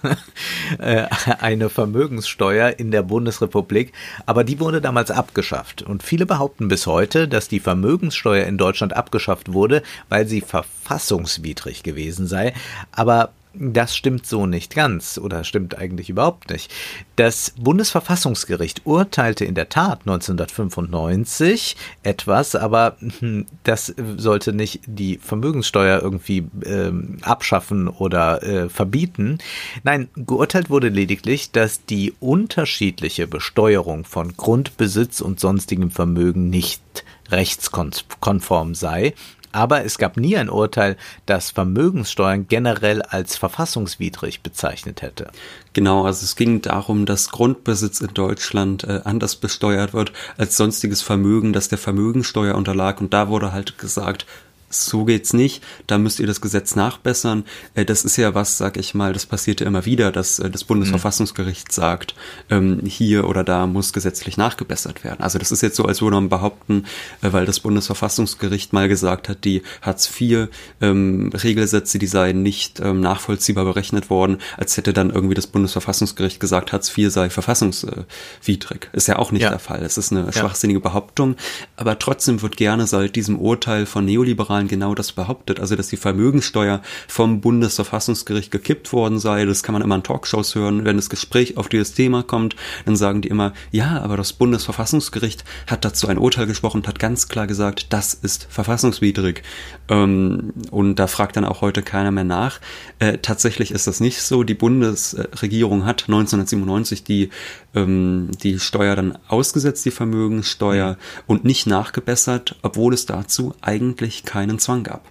äh, 0.78 1.06
eine 1.40 1.68
Vermögenssteuer 1.68 2.78
in 2.78 2.90
der 2.90 3.02
Bundesrepublik, 3.02 3.92
aber 4.26 4.44
die 4.44 4.60
wurde 4.60 4.80
damals 4.80 5.10
abgeschafft. 5.10 5.82
Und 5.82 6.02
viele 6.02 6.26
behaupten 6.26 6.68
bis 6.68 6.86
heute, 6.86 7.28
dass 7.28 7.48
die 7.48 7.60
Vermögenssteuer 7.60 8.46
in 8.46 8.58
Deutschland 8.58 8.94
abgeschafft 8.96 9.52
wurde, 9.52 9.82
weil 10.08 10.26
sie 10.26 10.40
verfassungswidrig 10.40 11.82
gewesen 11.82 12.26
sei. 12.26 12.54
Aber 12.92 13.32
das 13.54 13.96
stimmt 13.96 14.26
so 14.26 14.46
nicht 14.46 14.74
ganz 14.74 15.18
oder 15.18 15.44
stimmt 15.44 15.76
eigentlich 15.76 16.08
überhaupt 16.08 16.50
nicht. 16.50 16.72
Das 17.16 17.54
Bundesverfassungsgericht 17.58 18.82
urteilte 18.84 19.44
in 19.44 19.54
der 19.54 19.68
Tat 19.68 20.00
1995 20.00 21.76
etwas, 22.02 22.54
aber 22.54 22.96
hm, 23.18 23.46
das 23.64 23.94
sollte 24.16 24.52
nicht 24.52 24.82
die 24.86 25.18
Vermögenssteuer 25.18 26.00
irgendwie 26.00 26.48
äh, 26.64 26.92
abschaffen 27.22 27.88
oder 27.88 28.42
äh, 28.42 28.68
verbieten. 28.68 29.38
Nein, 29.82 30.08
geurteilt 30.14 30.70
wurde 30.70 30.88
lediglich, 30.88 31.50
dass 31.50 31.84
die 31.84 32.14
unterschiedliche 32.20 33.26
Besteuerung 33.26 34.04
von 34.04 34.36
Grundbesitz 34.36 35.20
und 35.20 35.40
sonstigem 35.40 35.90
Vermögen 35.90 36.50
nicht 36.50 36.82
rechtskonform 37.30 38.74
sei 38.74 39.14
aber 39.52 39.84
es 39.84 39.98
gab 39.98 40.16
nie 40.16 40.36
ein 40.36 40.48
Urteil, 40.48 40.96
das 41.26 41.50
Vermögenssteuern 41.50 42.46
generell 42.48 43.02
als 43.02 43.36
verfassungswidrig 43.36 44.42
bezeichnet 44.42 45.02
hätte. 45.02 45.30
Genau, 45.72 46.04
also 46.04 46.24
es 46.24 46.36
ging 46.36 46.62
darum, 46.62 47.06
dass 47.06 47.30
Grundbesitz 47.30 48.00
in 48.00 48.14
Deutschland 48.14 48.84
äh, 48.84 49.00
anders 49.04 49.36
besteuert 49.36 49.92
wird 49.92 50.12
als 50.36 50.56
sonstiges 50.56 51.02
Vermögen, 51.02 51.52
das 51.52 51.68
der 51.68 51.78
Vermögensteuer 51.78 52.54
unterlag. 52.54 53.00
Und 53.00 53.14
da 53.14 53.28
wurde 53.28 53.52
halt 53.52 53.78
gesagt, 53.78 54.26
so 54.70 55.04
geht's 55.04 55.32
nicht, 55.32 55.62
da 55.86 55.98
müsst 55.98 56.20
ihr 56.20 56.26
das 56.26 56.40
Gesetz 56.40 56.76
nachbessern. 56.76 57.44
Äh, 57.74 57.84
das 57.84 58.04
ist 58.04 58.16
ja 58.16 58.34
was, 58.34 58.56
sag 58.56 58.76
ich 58.76 58.94
mal, 58.94 59.12
das 59.12 59.26
passiert 59.26 59.60
ja 59.60 59.66
immer 59.66 59.84
wieder, 59.84 60.12
dass 60.12 60.38
äh, 60.38 60.48
das 60.48 60.64
Bundesverfassungsgericht 60.64 61.72
sagt, 61.72 62.14
ähm, 62.48 62.80
hier 62.86 63.28
oder 63.28 63.42
da 63.42 63.66
muss 63.66 63.92
gesetzlich 63.92 64.36
nachgebessert 64.36 65.02
werden. 65.02 65.20
Also 65.20 65.38
das 65.38 65.50
ist 65.50 65.60
jetzt 65.62 65.76
so, 65.76 65.84
als 65.84 66.00
würde 66.00 66.16
man 66.16 66.28
behaupten, 66.28 66.84
äh, 67.20 67.32
weil 67.32 67.46
das 67.46 67.60
Bundesverfassungsgericht 67.60 68.72
mal 68.72 68.88
gesagt 68.88 69.28
hat, 69.28 69.44
die 69.44 69.62
Hartz 69.82 70.08
IV 70.20 70.48
ähm, 70.80 71.32
Regelsätze, 71.34 71.98
die 71.98 72.06
seien 72.06 72.42
nicht 72.42 72.78
ähm, 72.80 73.00
nachvollziehbar 73.00 73.64
berechnet 73.64 74.08
worden, 74.08 74.38
als 74.56 74.76
hätte 74.76 74.92
dann 74.92 75.10
irgendwie 75.10 75.34
das 75.34 75.48
Bundesverfassungsgericht 75.48 76.38
gesagt, 76.38 76.72
Hartz 76.72 76.96
IV 76.96 77.10
sei 77.12 77.28
verfassungswidrig. 77.28 78.88
Ist 78.92 79.08
ja 79.08 79.18
auch 79.18 79.32
nicht 79.32 79.42
ja. 79.42 79.50
der 79.50 79.58
Fall. 79.58 79.82
Es 79.82 79.98
ist 79.98 80.12
eine 80.12 80.26
ja. 80.26 80.32
schwachsinnige 80.32 80.80
Behauptung, 80.80 81.34
aber 81.76 81.98
trotzdem 81.98 82.40
wird 82.40 82.56
gerne 82.56 82.86
seit 82.86 83.16
diesem 83.16 83.36
Urteil 83.36 83.84
von 83.86 84.04
Neoliberalen 84.04 84.59
Wahlen 84.60 84.68
genau 84.68 84.94
das 84.94 85.12
behauptet, 85.12 85.58
also 85.58 85.74
dass 85.74 85.88
die 85.88 85.96
Vermögensteuer 85.96 86.82
vom 87.08 87.40
Bundesverfassungsgericht 87.40 88.50
gekippt 88.50 88.92
worden 88.92 89.18
sei. 89.18 89.44
Das 89.46 89.62
kann 89.62 89.72
man 89.72 89.82
immer 89.82 89.94
in 89.94 90.02
Talkshows 90.02 90.54
hören. 90.54 90.84
Wenn 90.84 90.96
das 90.96 91.08
Gespräch 91.08 91.56
auf 91.56 91.68
dieses 91.68 91.94
Thema 91.94 92.22
kommt, 92.22 92.56
dann 92.84 92.96
sagen 92.96 93.22
die 93.22 93.28
immer, 93.28 93.54
ja, 93.70 94.00
aber 94.02 94.16
das 94.16 94.34
Bundesverfassungsgericht 94.34 95.44
hat 95.66 95.84
dazu 95.84 96.08
ein 96.08 96.18
Urteil 96.18 96.46
gesprochen 96.46 96.78
und 96.78 96.88
hat 96.88 96.98
ganz 96.98 97.28
klar 97.28 97.46
gesagt, 97.46 97.92
das 97.92 98.12
ist 98.14 98.46
verfassungswidrig. 98.50 99.42
Ähm, 99.88 100.52
und 100.70 100.96
da 100.96 101.06
fragt 101.06 101.36
dann 101.36 101.44
auch 101.44 101.62
heute 101.62 101.82
keiner 101.82 102.10
mehr 102.10 102.24
nach. 102.24 102.60
Äh, 102.98 103.18
tatsächlich 103.18 103.70
ist 103.70 103.86
das 103.86 104.00
nicht 104.00 104.20
so. 104.20 104.42
Die 104.42 104.54
Bundesregierung 104.54 105.86
hat 105.86 106.04
1997 106.08 107.04
die, 107.04 107.30
ähm, 107.74 108.30
die 108.42 108.58
Steuer 108.58 108.96
dann 108.96 109.18
ausgesetzt, 109.28 109.84
die 109.86 109.90
Vermögensteuer, 109.90 110.98
und 111.26 111.44
nicht 111.44 111.66
nachgebessert, 111.66 112.56
obwohl 112.62 112.92
es 112.92 113.06
dazu 113.06 113.54
eigentlich 113.62 114.24
keine 114.24 114.49
keinen 114.50 114.58
Zwang 114.58 114.82
gab. 114.82 115.04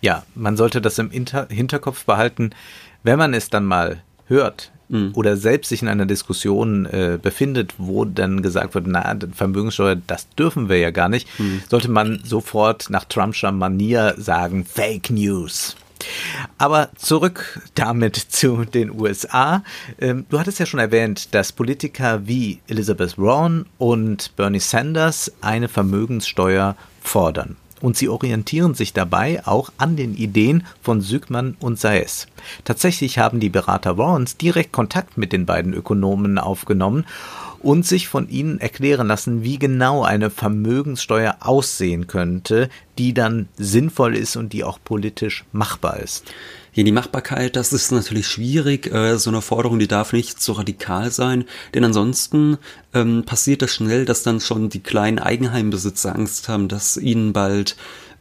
Ja, 0.00 0.24
man 0.34 0.56
sollte 0.56 0.80
das 0.80 0.98
im 0.98 1.10
Inter 1.10 1.48
Hinterkopf 1.50 2.04
behalten, 2.04 2.50
wenn 3.02 3.18
man 3.18 3.34
es 3.34 3.50
dann 3.50 3.64
mal 3.64 4.02
hört 4.26 4.70
mhm. 4.88 5.12
oder 5.14 5.36
selbst 5.36 5.68
sich 5.68 5.82
in 5.82 5.88
einer 5.88 6.06
Diskussion 6.06 6.86
äh, 6.86 7.18
befindet, 7.20 7.74
wo 7.78 8.04
dann 8.04 8.42
gesagt 8.42 8.74
wird, 8.74 8.86
na, 8.86 9.16
Vermögenssteuer, 9.32 9.96
das 9.96 10.28
dürfen 10.30 10.68
wir 10.68 10.78
ja 10.78 10.90
gar 10.90 11.08
nicht, 11.08 11.28
mhm. 11.38 11.62
sollte 11.68 11.90
man 11.90 12.20
sofort 12.24 12.90
nach 12.90 13.04
Trumpscher 13.04 13.52
Manier 13.52 14.14
sagen, 14.18 14.64
Fake 14.64 15.10
News. 15.10 15.76
Aber 16.58 16.90
zurück 16.96 17.60
damit 17.74 18.14
zu 18.28 18.64
den 18.64 18.92
USA. 18.92 19.64
Ähm, 20.00 20.26
du 20.28 20.38
hattest 20.38 20.60
ja 20.60 20.66
schon 20.66 20.78
erwähnt, 20.78 21.34
dass 21.34 21.50
Politiker 21.50 22.26
wie 22.28 22.60
Elizabeth 22.68 23.18
Warren 23.18 23.66
und 23.78 24.36
Bernie 24.36 24.60
Sanders 24.60 25.32
eine 25.40 25.66
Vermögenssteuer 25.66 26.76
fordern 27.02 27.56
und 27.80 27.96
sie 27.96 28.08
orientieren 28.08 28.74
sich 28.74 28.92
dabei 28.92 29.46
auch 29.46 29.70
an 29.78 29.96
den 29.96 30.14
Ideen 30.14 30.66
von 30.82 31.00
Sügmann 31.00 31.56
und 31.60 31.78
Saez. 31.78 32.26
Tatsächlich 32.64 33.18
haben 33.18 33.40
die 33.40 33.48
Berater 33.48 33.98
Warrens 33.98 34.36
direkt 34.36 34.72
Kontakt 34.72 35.18
mit 35.18 35.32
den 35.32 35.46
beiden 35.46 35.74
Ökonomen 35.74 36.38
aufgenommen 36.38 37.04
und 37.60 37.86
sich 37.86 38.08
von 38.08 38.28
ihnen 38.28 38.60
erklären 38.60 39.08
lassen, 39.08 39.42
wie 39.42 39.58
genau 39.58 40.02
eine 40.02 40.30
Vermögenssteuer 40.30 41.36
aussehen 41.40 42.06
könnte, 42.06 42.68
die 42.98 43.14
dann 43.14 43.48
sinnvoll 43.56 44.16
ist 44.16 44.36
und 44.36 44.52
die 44.52 44.64
auch 44.64 44.78
politisch 44.82 45.44
machbar 45.52 45.98
ist. 45.98 46.24
Ja, 46.78 46.84
die 46.84 46.92
Machbarkeit, 46.92 47.56
das 47.56 47.72
ist 47.72 47.90
natürlich 47.90 48.28
schwierig. 48.28 48.86
Äh, 48.94 49.18
so 49.18 49.30
eine 49.30 49.42
Forderung, 49.42 49.80
die 49.80 49.88
darf 49.88 50.12
nicht 50.12 50.40
so 50.40 50.52
radikal 50.52 51.10
sein, 51.10 51.44
denn 51.74 51.82
ansonsten 51.82 52.56
ähm, 52.94 53.24
passiert 53.24 53.62
das 53.62 53.72
schnell, 53.72 54.04
dass 54.04 54.22
dann 54.22 54.38
schon 54.38 54.68
die 54.68 54.78
kleinen 54.78 55.18
Eigenheimbesitzer 55.18 56.14
Angst 56.14 56.48
haben, 56.48 56.68
dass 56.68 56.96
ihnen 56.96 57.32
bald 57.32 57.74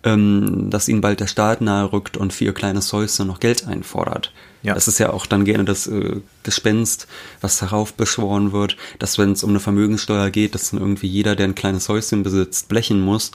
ähm, 0.03 0.71
dass 0.71 0.87
ihnen 0.87 1.01
bald 1.01 1.19
der 1.19 1.27
Staat 1.27 1.61
nahe 1.61 1.91
rückt 1.93 2.17
und 2.17 2.33
für 2.33 2.45
ihr 2.45 2.53
kleines 2.55 2.91
Häuschen 2.93 3.27
noch 3.27 3.39
Geld 3.39 3.67
einfordert. 3.67 4.33
Ja. 4.67 4.73
Das 4.73 4.89
ist 4.89 4.99
ja 4.99 5.13
auch 5.13 5.25
dann 5.25 5.45
gerne 5.45 5.63
das 5.63 5.87
äh, 5.87 6.19
Gespenst, 6.43 7.07
was 7.39 7.61
heraufbeschworen 7.61 8.51
wird, 8.51 8.75
dass 8.99 9.17
wenn 9.17 9.31
es 9.31 9.41
um 9.41 9.51
eine 9.51 9.61
Vermögenssteuer 9.61 10.29
geht, 10.29 10.55
dass 10.55 10.71
dann 10.71 10.81
irgendwie 10.81 11.07
jeder, 11.07 11.37
der 11.37 11.47
ein 11.47 11.55
kleines 11.55 11.87
Häuschen 11.87 12.21
besitzt, 12.21 12.67
blechen 12.67 12.99
muss. 12.99 13.31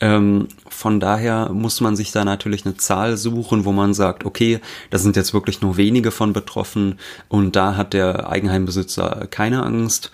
Ähm, 0.00 0.48
von 0.70 0.98
daher 0.98 1.50
muss 1.52 1.82
man 1.82 1.96
sich 1.96 2.12
da 2.12 2.24
natürlich 2.24 2.64
eine 2.64 2.78
Zahl 2.78 3.18
suchen, 3.18 3.66
wo 3.66 3.72
man 3.72 3.92
sagt, 3.92 4.24
okay, 4.24 4.60
da 4.88 4.96
sind 4.96 5.16
jetzt 5.16 5.34
wirklich 5.34 5.60
nur 5.60 5.76
wenige 5.76 6.10
von 6.12 6.32
betroffen 6.32 6.98
und 7.28 7.56
da 7.56 7.76
hat 7.76 7.92
der 7.92 8.30
Eigenheimbesitzer 8.30 9.26
keine 9.30 9.62
Angst. 9.62 10.10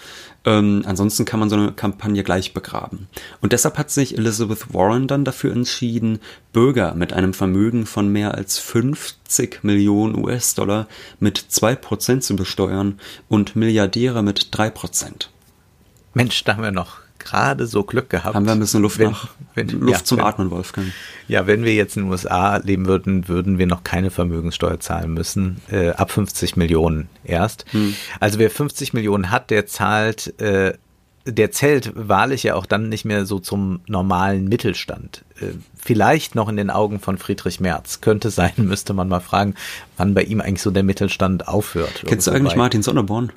Ähm, 0.46 0.85
ansonsten 0.87 1.24
kann 1.24 1.40
man 1.40 1.50
so 1.50 1.56
eine 1.56 1.72
Kampagne 1.72 2.22
gleich 2.22 2.54
begraben. 2.54 3.09
Und 3.40 3.52
deshalb 3.52 3.76
hat 3.78 3.90
sich 3.90 4.16
Elizabeth 4.16 4.72
Warren 4.72 5.09
dann 5.09 5.24
dafür 5.24 5.52
entschieden, 5.52 6.20
Bürger 6.52 6.94
mit 6.94 7.12
einem 7.12 7.35
Vermögen 7.35 7.85
von 7.85 8.09
mehr 8.09 8.35
als 8.35 8.59
50 8.61 9.64
Millionen 9.64 10.16
US-Dollar 10.16 10.87
mit 11.18 11.38
2% 11.38 12.20
zu 12.20 12.37
besteuern 12.37 13.00
und 13.28 13.56
Milliardäre 13.56 14.22
mit 14.22 14.50
3%. 14.52 15.26
Mensch, 16.14 16.44
da 16.44 16.54
haben 16.54 16.62
wir 16.62 16.70
noch 16.70 17.06
gerade 17.18 17.66
so 17.66 17.83
Glück 17.85 18.11
gehabt. 18.11 18.35
Haben 18.35 18.46
wir 18.46 18.52
ein 18.52 18.61
bisschen 18.61 18.83
Luft, 18.83 18.98
wenn, 18.98 19.11
nach, 19.11 19.29
wenn, 19.55 19.68
Luft 19.68 20.00
ja, 20.00 20.05
zum 20.05 20.18
wenn, 20.18 20.24
Atmen, 20.24 20.50
Wolfgang. 20.50 20.88
Ja, 21.29 21.46
wenn 21.46 21.64
wir 21.64 21.74
jetzt 21.74 21.96
in 21.96 22.05
den 22.05 22.11
USA 22.11 22.57
leben 22.59 22.87
würden, 22.87 23.29
würden 23.29 23.59
wir 23.59 23.66
noch 23.66 23.85
keine 23.85 24.11
Vermögenssteuer 24.11 24.81
zahlen 24.81 25.12
müssen. 25.12 25.61
Äh, 25.70 25.90
ab 25.90 26.11
50 26.11 26.57
Millionen 26.57 27.09
erst. 27.24 27.64
Hm. 27.72 27.94
Also 28.20 28.38
wer 28.38 28.50
50 28.50 28.92
Millionen 28.92 29.31
hat, 29.31 29.50
der 29.50 29.66
zahlt, 29.66 30.38
äh, 30.40 30.74
der 31.24 31.50
zählt 31.50 31.92
wahrlich 31.94 32.44
ja 32.44 32.55
auch 32.55 32.66
dann 32.66 32.88
nicht 32.88 33.05
mehr 33.05 33.26
so 33.26 33.38
zum 33.38 33.81
normalen 33.87 34.44
Mittelstand. 34.44 35.24
Äh, 35.40 35.46
vielleicht 35.76 36.35
noch 36.35 36.48
in 36.48 36.57
den 36.57 36.70
Augen 36.70 37.00
von 37.00 37.18
Friedrich 37.18 37.61
Merz. 37.61 38.00
Könnte 38.00 38.31
sein, 38.31 38.52
müsste 38.57 38.94
man 38.94 39.09
mal 39.09 39.20
fragen, 39.20 39.55
wann 39.96 40.14
bei 40.14 40.22
ihm 40.22 40.40
eigentlich 40.40 40.62
so 40.62 40.70
der 40.70 40.85
Mittelstand 40.85 41.48
aufhört. 41.48 42.05
Kennst 42.07 42.26
du 42.26 42.31
eigentlich. 42.31 42.57
Martin 42.57 42.83
Sonneborn? 42.83 43.33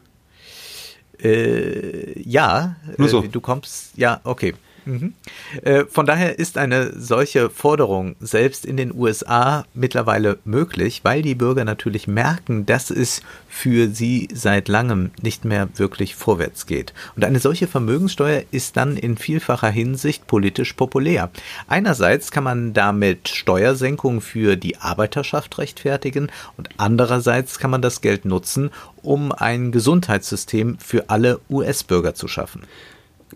Äh, 1.22 2.20
ja, 2.22 2.76
Nur 2.98 3.10
so. 3.10 3.24
Äh, 3.24 3.28
du 3.30 3.42
kommst, 3.42 3.98
ja, 3.98 4.22
okay. 4.24 4.54
Mhm. 4.90 5.14
Äh, 5.62 5.86
von 5.86 6.08
daher 6.08 6.40
ist 6.40 6.58
eine 6.58 6.94
solche 7.00 7.52
Forderung 7.52 8.16
selbst 8.20 8.66
in 8.66 8.76
den 8.76 8.94
USA 8.94 9.66
mittlerweile 9.76 10.40
möglich, 10.46 11.02
weil 11.04 11.22
die 11.22 11.36
Bürger 11.36 11.64
natürlich 11.64 12.08
merken, 12.08 12.66
dass 12.66 12.90
es 12.90 13.22
für 13.48 13.90
sie 13.90 14.28
seit 14.34 14.68
langem 14.68 15.12
nicht 15.22 15.46
mehr 15.46 15.70
wirklich 15.76 16.16
vorwärts 16.16 16.66
geht. 16.66 16.94
Und 17.16 17.24
eine 17.24 17.40
solche 17.40 17.68
Vermögenssteuer 17.68 18.44
ist 18.50 18.78
dann 18.78 18.98
in 18.98 19.18
vielfacher 19.18 19.70
Hinsicht 19.70 20.26
politisch 20.26 20.74
populär. 20.74 21.30
Einerseits 21.68 22.32
kann 22.32 22.44
man 22.44 22.74
damit 22.74 23.30
Steuersenkungen 23.30 24.22
für 24.22 24.56
die 24.56 24.78
Arbeiterschaft 24.78 25.60
rechtfertigen 25.60 26.32
und 26.58 26.70
andererseits 26.78 27.60
kann 27.60 27.70
man 27.70 27.84
das 27.84 28.02
Geld 28.02 28.26
nutzen, 28.26 28.72
um 29.04 29.32
ein 29.32 29.72
Gesundheitssystem 29.72 30.80
für 30.80 31.12
alle 31.12 31.40
US-Bürger 31.50 32.16
zu 32.16 32.28
schaffen. 32.28 32.64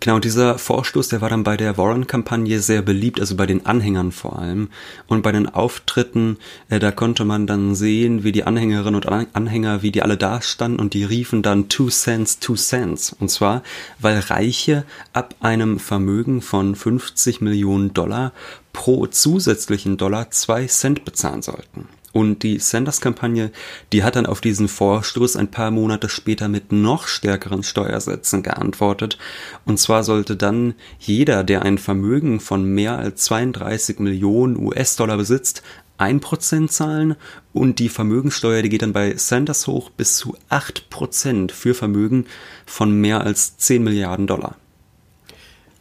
Genau, 0.00 0.18
dieser 0.18 0.58
Vorstoß, 0.58 1.08
der 1.08 1.20
war 1.20 1.28
dann 1.28 1.44
bei 1.44 1.56
der 1.56 1.78
Warren-Kampagne 1.78 2.58
sehr 2.58 2.82
beliebt, 2.82 3.20
also 3.20 3.36
bei 3.36 3.46
den 3.46 3.64
Anhängern 3.64 4.10
vor 4.10 4.38
allem. 4.38 4.68
Und 5.06 5.22
bei 5.22 5.30
den 5.30 5.48
Auftritten, 5.48 6.38
äh, 6.68 6.80
da 6.80 6.90
konnte 6.90 7.24
man 7.24 7.46
dann 7.46 7.76
sehen, 7.76 8.24
wie 8.24 8.32
die 8.32 8.42
Anhängerinnen 8.42 8.96
und 8.96 9.06
Anhänger, 9.36 9.82
wie 9.82 9.92
die 9.92 10.02
alle 10.02 10.16
da 10.16 10.42
standen 10.42 10.80
und 10.80 10.94
die 10.94 11.04
riefen 11.04 11.42
dann 11.42 11.68
Two 11.68 11.90
Cents, 11.90 12.40
Two 12.40 12.56
Cents. 12.56 13.14
Und 13.18 13.30
zwar, 13.30 13.62
weil 14.00 14.18
Reiche 14.18 14.84
ab 15.12 15.36
einem 15.40 15.78
Vermögen 15.78 16.42
von 16.42 16.74
50 16.74 17.40
Millionen 17.40 17.94
Dollar 17.94 18.32
pro 18.72 19.06
zusätzlichen 19.06 19.96
Dollar 19.96 20.30
zwei 20.32 20.66
Cent 20.66 21.04
bezahlen 21.04 21.42
sollten. 21.42 21.88
Und 22.14 22.44
die 22.44 22.60
Sanders-Kampagne, 22.60 23.50
die 23.92 24.04
hat 24.04 24.14
dann 24.14 24.24
auf 24.24 24.40
diesen 24.40 24.68
Vorstoß 24.68 25.34
ein 25.34 25.50
paar 25.50 25.72
Monate 25.72 26.08
später 26.08 26.46
mit 26.46 26.70
noch 26.70 27.08
stärkeren 27.08 27.64
Steuersätzen 27.64 28.44
geantwortet. 28.44 29.18
Und 29.64 29.80
zwar 29.80 30.04
sollte 30.04 30.36
dann 30.36 30.74
jeder, 31.00 31.42
der 31.42 31.62
ein 31.62 31.76
Vermögen 31.76 32.38
von 32.38 32.64
mehr 32.64 32.96
als 32.96 33.24
32 33.24 33.98
Millionen 33.98 34.56
US-Dollar 34.56 35.16
besitzt, 35.16 35.64
ein 35.98 36.20
Prozent 36.20 36.70
zahlen 36.70 37.16
und 37.52 37.80
die 37.80 37.88
Vermögensteuer, 37.88 38.62
die 38.62 38.68
geht 38.68 38.82
dann 38.82 38.92
bei 38.92 39.16
Sanders 39.16 39.66
hoch 39.66 39.90
bis 39.90 40.16
zu 40.16 40.36
acht 40.48 40.90
Prozent 40.90 41.50
für 41.50 41.74
Vermögen 41.74 42.26
von 42.64 42.92
mehr 42.92 43.22
als 43.22 43.56
10 43.56 43.82
Milliarden 43.82 44.28
Dollar. 44.28 44.54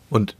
Und 0.10 0.36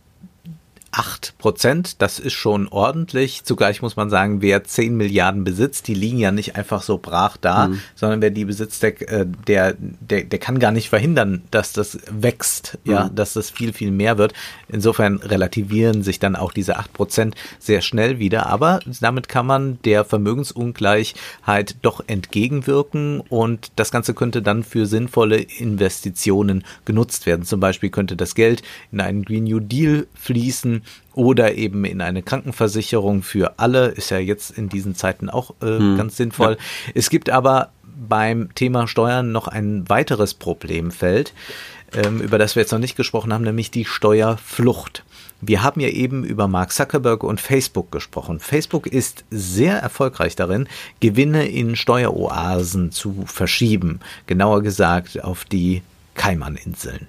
8 0.94 1.38
Prozent, 1.40 2.02
das 2.02 2.20
ist 2.20 2.34
schon 2.34 2.68
ordentlich. 2.68 3.44
Zugleich 3.44 3.82
muss 3.82 3.96
man 3.96 4.10
sagen, 4.10 4.42
wer 4.42 4.64
10 4.64 4.96
Milliarden 4.96 5.44
besitzt, 5.44 5.88
die 5.88 5.96
liegen 5.96 6.20
ja 6.20 6.32
nicht 6.32 6.56
einfach 6.56 6.84
so 6.84 7.00
brach 7.00 7.36
da, 7.36 7.70
mhm. 7.70 7.82
sondern 7.96 8.22
wer 8.22 8.30
die 8.30 8.46
besitzt, 8.46 8.84
der, 8.84 9.02
äh, 9.12 9.26
der, 9.48 9.76
der, 9.80 10.24
der 10.24 10.40
kann 10.40 10.60
gar 10.60 10.72
nicht 10.72 10.90
verhindern, 10.90 11.42
dass 11.50 11.74
das 11.74 11.98
wächst, 12.12 12.78
mhm. 12.84 12.92
ja, 12.92 13.10
dass 13.10 13.34
das 13.34 13.50
viel, 13.50 13.74
viel 13.74 13.92
mehr 13.92 14.18
wird. 14.18 14.34
Insofern 14.68 15.18
relativieren 15.18 16.04
sich 16.04 16.20
dann 16.20 16.36
auch 16.36 16.54
diese 16.54 16.78
8 16.78 16.94
Prozent 16.94 17.36
sehr 17.60 17.82
schnell 17.82 18.20
wieder, 18.20 18.46
aber 18.46 18.80
damit 19.02 19.28
kann 19.28 19.48
man 19.48 19.80
der 19.84 20.06
Vermögensungleichheit 20.06 21.76
doch 21.82 22.04
entgegenwirken 22.06 23.20
und 23.20 23.72
das 23.76 23.92
Ganze 23.92 24.14
könnte 24.14 24.44
dann 24.44 24.64
für 24.64 24.86
sinnvolle 24.86 25.38
Investitionen 25.38 26.64
genutzt 26.86 27.26
werden. 27.26 27.46
Zum 27.46 27.60
Beispiel 27.60 27.90
könnte 27.90 28.16
das 28.16 28.36
Geld 28.36 28.62
in 28.92 29.02
einen 29.02 29.26
Green 29.26 29.46
New 29.46 29.60
Deal 29.60 30.06
fließen, 30.14 30.83
oder 31.14 31.56
eben 31.56 31.86
in 31.86 32.02
eine 32.02 32.24
Krankenversicherung 32.24 33.24
für 33.24 33.60
alle, 33.60 33.88
ist 33.88 34.10
ja 34.10 34.18
jetzt 34.18 34.58
in 34.58 34.70
diesen 34.70 34.96
Zeiten 34.96 35.30
auch 35.30 35.52
äh, 35.62 35.78
hm. 35.78 35.98
ganz 35.98 36.18
sinnvoll. 36.18 36.54
Ja. 36.54 36.92
Es 36.96 37.10
gibt 37.10 37.30
aber 37.30 37.70
beim 38.08 38.54
Thema 38.56 38.88
Steuern 38.88 39.32
noch 39.32 39.48
ein 39.48 39.88
weiteres 39.90 40.34
Problemfeld, 40.34 41.34
ähm, 41.94 42.22
über 42.22 42.38
das 42.38 42.56
wir 42.56 42.62
jetzt 42.62 42.72
noch 42.72 42.80
nicht 42.80 42.96
gesprochen 42.96 43.34
haben, 43.34 43.44
nämlich 43.44 43.72
die 43.72 43.86
Steuerflucht. 43.86 45.04
Wir 45.42 45.62
haben 45.62 45.82
ja 45.82 45.90
eben 45.90 46.24
über 46.24 46.48
Mark 46.48 46.72
Zuckerberg 46.72 47.24
und 47.24 47.42
Facebook 47.42 47.92
gesprochen. 47.92 48.40
Facebook 48.40 48.88
ist 48.88 49.26
sehr 49.30 49.78
erfolgreich 49.78 50.36
darin, 50.36 50.68
Gewinne 51.02 51.48
in 51.48 51.76
Steueroasen 51.76 52.92
zu 52.92 53.26
verschieben. 53.26 54.00
Genauer 54.26 54.64
gesagt 54.64 55.22
auf 55.22 55.44
die 55.44 55.82
Kaimaninseln. 56.16 57.08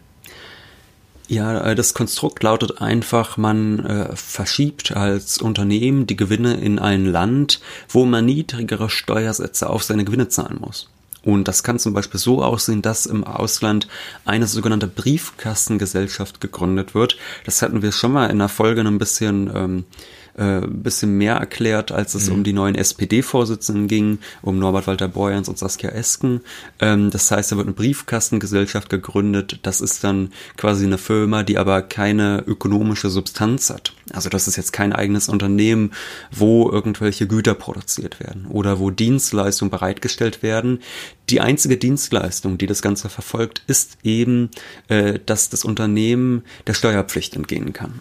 Ja, 1.27 1.59
äh, 1.61 1.75
das 1.75 1.95
Konstrukt 1.95 2.43
lautet 2.43 2.81
einfach, 2.81 3.37
man 3.37 3.85
äh, 3.85 4.17
verschiebt 4.17 4.93
als 4.93 5.39
Unternehmen 5.39 6.07
die 6.07 6.17
Gewinne 6.17 6.55
in 6.55 6.79
ein 6.79 7.07
Land, 7.07 7.61
wo 7.89 8.05
man 8.05 8.27
niedrigere 8.27 8.91
Steuersätze 8.91 9.71
auf 9.71 9.83
seine 9.83 10.05
Gewinne 10.05 10.29
zahlen 10.29 10.59
muss. 10.61 10.91
Und 11.25 11.49
das 11.49 11.63
kann 11.63 11.79
zum 11.79 11.95
Beispiel 11.95 12.21
so 12.21 12.43
aussehen, 12.43 12.83
dass 12.83 13.07
im 13.07 13.25
Ausland 13.25 13.89
eine 14.27 14.47
sogenannte 14.47 14.87
Briefkastengesellschaft 14.87 16.43
gegründet 16.43 16.95
wird. 16.95 17.17
Das 17.47 17.63
hatten 17.63 17.81
wir 17.81 17.93
schon 17.93 18.13
mal 18.13 18.31
in 18.31 18.39
der 18.39 18.51
Folge 18.51 18.83
ein 18.83 18.99
bisschen 18.99 19.51
ähm, 19.55 19.85
äh, 20.37 20.61
bisschen 20.67 21.17
mehr 21.17 21.37
erklärt, 21.37 21.93
als 21.93 22.15
es 22.15 22.29
mhm. 22.29 22.35
um 22.35 22.45
die 22.45 22.53
neuen 22.53 22.75
SPD-Vorsitzenden 22.75 23.89
ging, 23.89 24.19
um 24.43 24.59
Norbert 24.59 24.87
Walter 24.87 25.09
Borjans 25.09 25.49
und 25.49 25.59
Saskia 25.59 25.91
Esken. 25.91 26.41
Ähm, 26.81 27.11
das 27.11 27.31
heißt, 27.31 27.53
da 27.53 27.57
wird 27.57 27.67
eine 27.67 27.75
Briefkastengesellschaft 27.75 28.91
gegründet. 28.91 29.61
Das 29.63 29.81
ist 29.81 30.05
dann 30.05 30.33
quasi 30.57 30.85
eine 30.85 30.99
Firma, 30.99 31.43
die 31.43 31.59
aber 31.59 31.83
keine 31.83 32.43
ökonomische 32.47 33.11
Substanz 33.11 33.71
hat. 33.71 33.95
Also 34.13 34.29
das 34.29 34.49
ist 34.49 34.57
jetzt 34.57 34.73
kein 34.73 34.93
eigenes 34.93 35.29
Unternehmen, 35.29 35.93
wo 36.31 36.71
irgendwelche 36.71 37.27
Güter 37.27 37.55
produziert 37.55 38.21
werden 38.21 38.47
oder 38.47 38.79
wo 38.79 38.91
Dienstleistungen 38.91 39.71
bereitgestellt 39.71 40.43
werden. 40.43 40.81
Die 41.31 41.41
einzige 41.41 41.77
Dienstleistung, 41.77 42.59
die 42.59 42.67
das 42.67 42.83
Ganze 42.83 43.09
verfolgt, 43.09 43.63
ist 43.67 43.99
eben, 44.03 44.51
äh, 44.89 45.19
dass 45.25 45.49
das 45.49 45.65
Unternehmen 45.65 46.43
der 46.67 46.75
Steuerpflicht 46.75 47.35
entgehen 47.37 47.73
kann. 47.73 48.01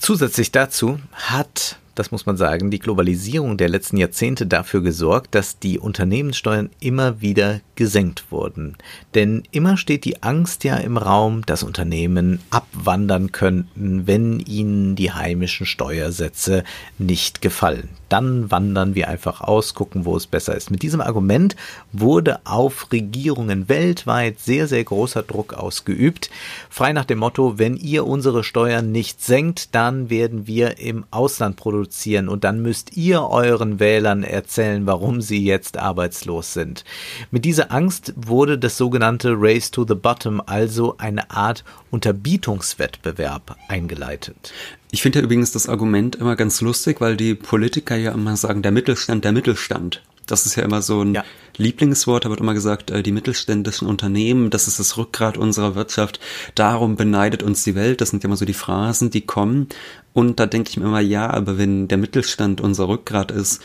Zusätzlich 0.00 0.50
dazu 0.50 0.98
hat, 1.12 1.76
das 1.94 2.10
muss 2.10 2.24
man 2.24 2.38
sagen, 2.38 2.70
die 2.70 2.78
Globalisierung 2.78 3.58
der 3.58 3.68
letzten 3.68 3.98
Jahrzehnte 3.98 4.46
dafür 4.46 4.80
gesorgt, 4.80 5.34
dass 5.34 5.58
die 5.58 5.78
Unternehmenssteuern 5.78 6.70
immer 6.80 7.20
wieder 7.20 7.60
gesenkt 7.74 8.32
wurden. 8.32 8.78
Denn 9.14 9.42
immer 9.50 9.76
steht 9.76 10.06
die 10.06 10.22
Angst 10.22 10.64
ja 10.64 10.76
im 10.78 10.96
Raum, 10.96 11.44
dass 11.44 11.62
Unternehmen 11.62 12.40
abwandern 12.48 13.30
könnten, 13.30 14.06
wenn 14.06 14.40
ihnen 14.40 14.96
die 14.96 15.12
heimischen 15.12 15.66
Steuersätze 15.66 16.64
nicht 16.96 17.42
gefallen 17.42 17.90
dann 18.10 18.50
wandern 18.50 18.94
wir 18.94 19.08
einfach 19.08 19.40
aus, 19.40 19.74
gucken, 19.74 20.04
wo 20.04 20.16
es 20.16 20.26
besser 20.26 20.54
ist. 20.54 20.70
Mit 20.70 20.82
diesem 20.82 21.00
Argument 21.00 21.56
wurde 21.92 22.40
auf 22.44 22.92
Regierungen 22.92 23.68
weltweit 23.68 24.40
sehr, 24.40 24.66
sehr 24.66 24.84
großer 24.84 25.22
Druck 25.22 25.54
ausgeübt. 25.54 26.30
Frei 26.68 26.92
nach 26.92 27.04
dem 27.04 27.20
Motto, 27.20 27.58
wenn 27.58 27.76
ihr 27.76 28.06
unsere 28.06 28.44
Steuern 28.44 28.92
nicht 28.92 29.22
senkt, 29.22 29.74
dann 29.74 30.10
werden 30.10 30.46
wir 30.46 30.78
im 30.78 31.04
Ausland 31.10 31.56
produzieren 31.56 32.28
und 32.28 32.44
dann 32.44 32.60
müsst 32.60 32.96
ihr 32.96 33.22
euren 33.22 33.80
Wählern 33.80 34.24
erzählen, 34.24 34.86
warum 34.86 35.20
sie 35.20 35.44
jetzt 35.44 35.78
arbeitslos 35.78 36.52
sind. 36.52 36.84
Mit 37.30 37.44
dieser 37.44 37.70
Angst 37.72 38.12
wurde 38.16 38.58
das 38.58 38.76
sogenannte 38.76 39.34
Race 39.36 39.70
to 39.70 39.86
the 39.86 39.94
Bottom, 39.94 40.42
also 40.44 40.96
eine 40.98 41.30
Art 41.30 41.64
Unterbietungswettbewerb 41.90 43.56
eingeleitet. 43.68 44.52
Ich 44.90 45.02
finde 45.02 45.20
ja 45.20 45.24
übrigens 45.24 45.52
das 45.52 45.68
Argument 45.68 46.16
immer 46.16 46.36
ganz 46.36 46.60
lustig, 46.60 47.00
weil 47.00 47.16
die 47.16 47.34
Politiker 47.34 47.96
ja 47.96 48.12
immer 48.12 48.36
sagen, 48.36 48.62
der 48.62 48.72
Mittelstand, 48.72 49.24
der 49.24 49.32
Mittelstand. 49.32 50.02
Das 50.26 50.46
ist 50.46 50.56
ja 50.56 50.64
immer 50.64 50.82
so 50.82 51.02
ein 51.02 51.14
ja. 51.14 51.24
Lieblingswort, 51.60 52.24
da 52.24 52.30
wird 52.30 52.40
immer 52.40 52.54
gesagt, 52.54 52.90
äh, 52.90 53.02
die 53.02 53.12
mittelständischen 53.12 53.86
Unternehmen, 53.86 54.50
das 54.50 54.66
ist 54.66 54.80
das 54.80 54.96
Rückgrat 54.96 55.36
unserer 55.36 55.74
Wirtschaft, 55.74 56.20
darum 56.54 56.96
beneidet 56.96 57.42
uns 57.42 57.62
die 57.64 57.74
Welt, 57.74 58.00
das 58.00 58.10
sind 58.10 58.22
ja 58.22 58.28
immer 58.28 58.36
so 58.36 58.44
die 58.44 58.54
Phrasen, 58.54 59.10
die 59.10 59.20
kommen. 59.22 59.68
Und 60.12 60.40
da 60.40 60.46
denke 60.46 60.70
ich 60.70 60.76
mir 60.76 60.86
immer, 60.86 61.00
ja, 61.00 61.30
aber 61.30 61.56
wenn 61.56 61.86
der 61.86 61.98
Mittelstand 61.98 62.60
unser 62.60 62.88
Rückgrat 62.88 63.30
ist, 63.30 63.62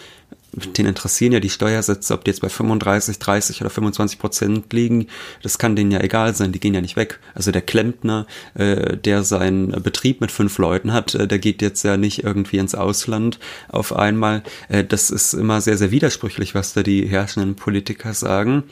den 0.55 0.85
interessieren 0.85 1.33
ja 1.33 1.39
die 1.39 1.49
Steuersätze, 1.49 2.13
ob 2.13 2.23
die 2.23 2.31
jetzt 2.31 2.41
bei 2.41 2.49
35, 2.49 3.19
30 3.19 3.61
oder 3.61 3.69
25 3.69 4.19
Prozent 4.19 4.73
liegen, 4.73 5.07
das 5.43 5.57
kann 5.57 5.75
denen 5.75 5.91
ja 5.91 5.99
egal 5.99 6.35
sein, 6.35 6.51
die 6.51 6.59
gehen 6.59 6.73
ja 6.73 6.81
nicht 6.81 6.95
weg. 6.95 7.19
Also 7.33 7.51
der 7.51 7.61
Klempner, 7.61 8.25
äh, 8.53 8.95
der 8.97 9.23
seinen 9.23 9.71
Betrieb 9.83 10.21
mit 10.21 10.31
fünf 10.31 10.57
Leuten 10.57 10.93
hat, 10.93 11.13
äh, 11.15 11.27
der 11.27 11.39
geht 11.39 11.61
jetzt 11.61 11.83
ja 11.83 11.97
nicht 11.97 12.23
irgendwie 12.23 12.57
ins 12.57 12.75
Ausland 12.75 13.39
auf 13.67 13.93
einmal. 13.93 14.43
Das 14.89 15.09
ist 15.09 15.33
immer 15.33 15.61
sehr, 15.61 15.77
sehr 15.77 15.91
widersprüchlich, 15.91 16.55
was 16.55 16.73
da 16.73 16.83
die 16.83 17.07
herrschenden 17.07 17.55
Politiker 17.55 17.84
sagen. 18.13 18.63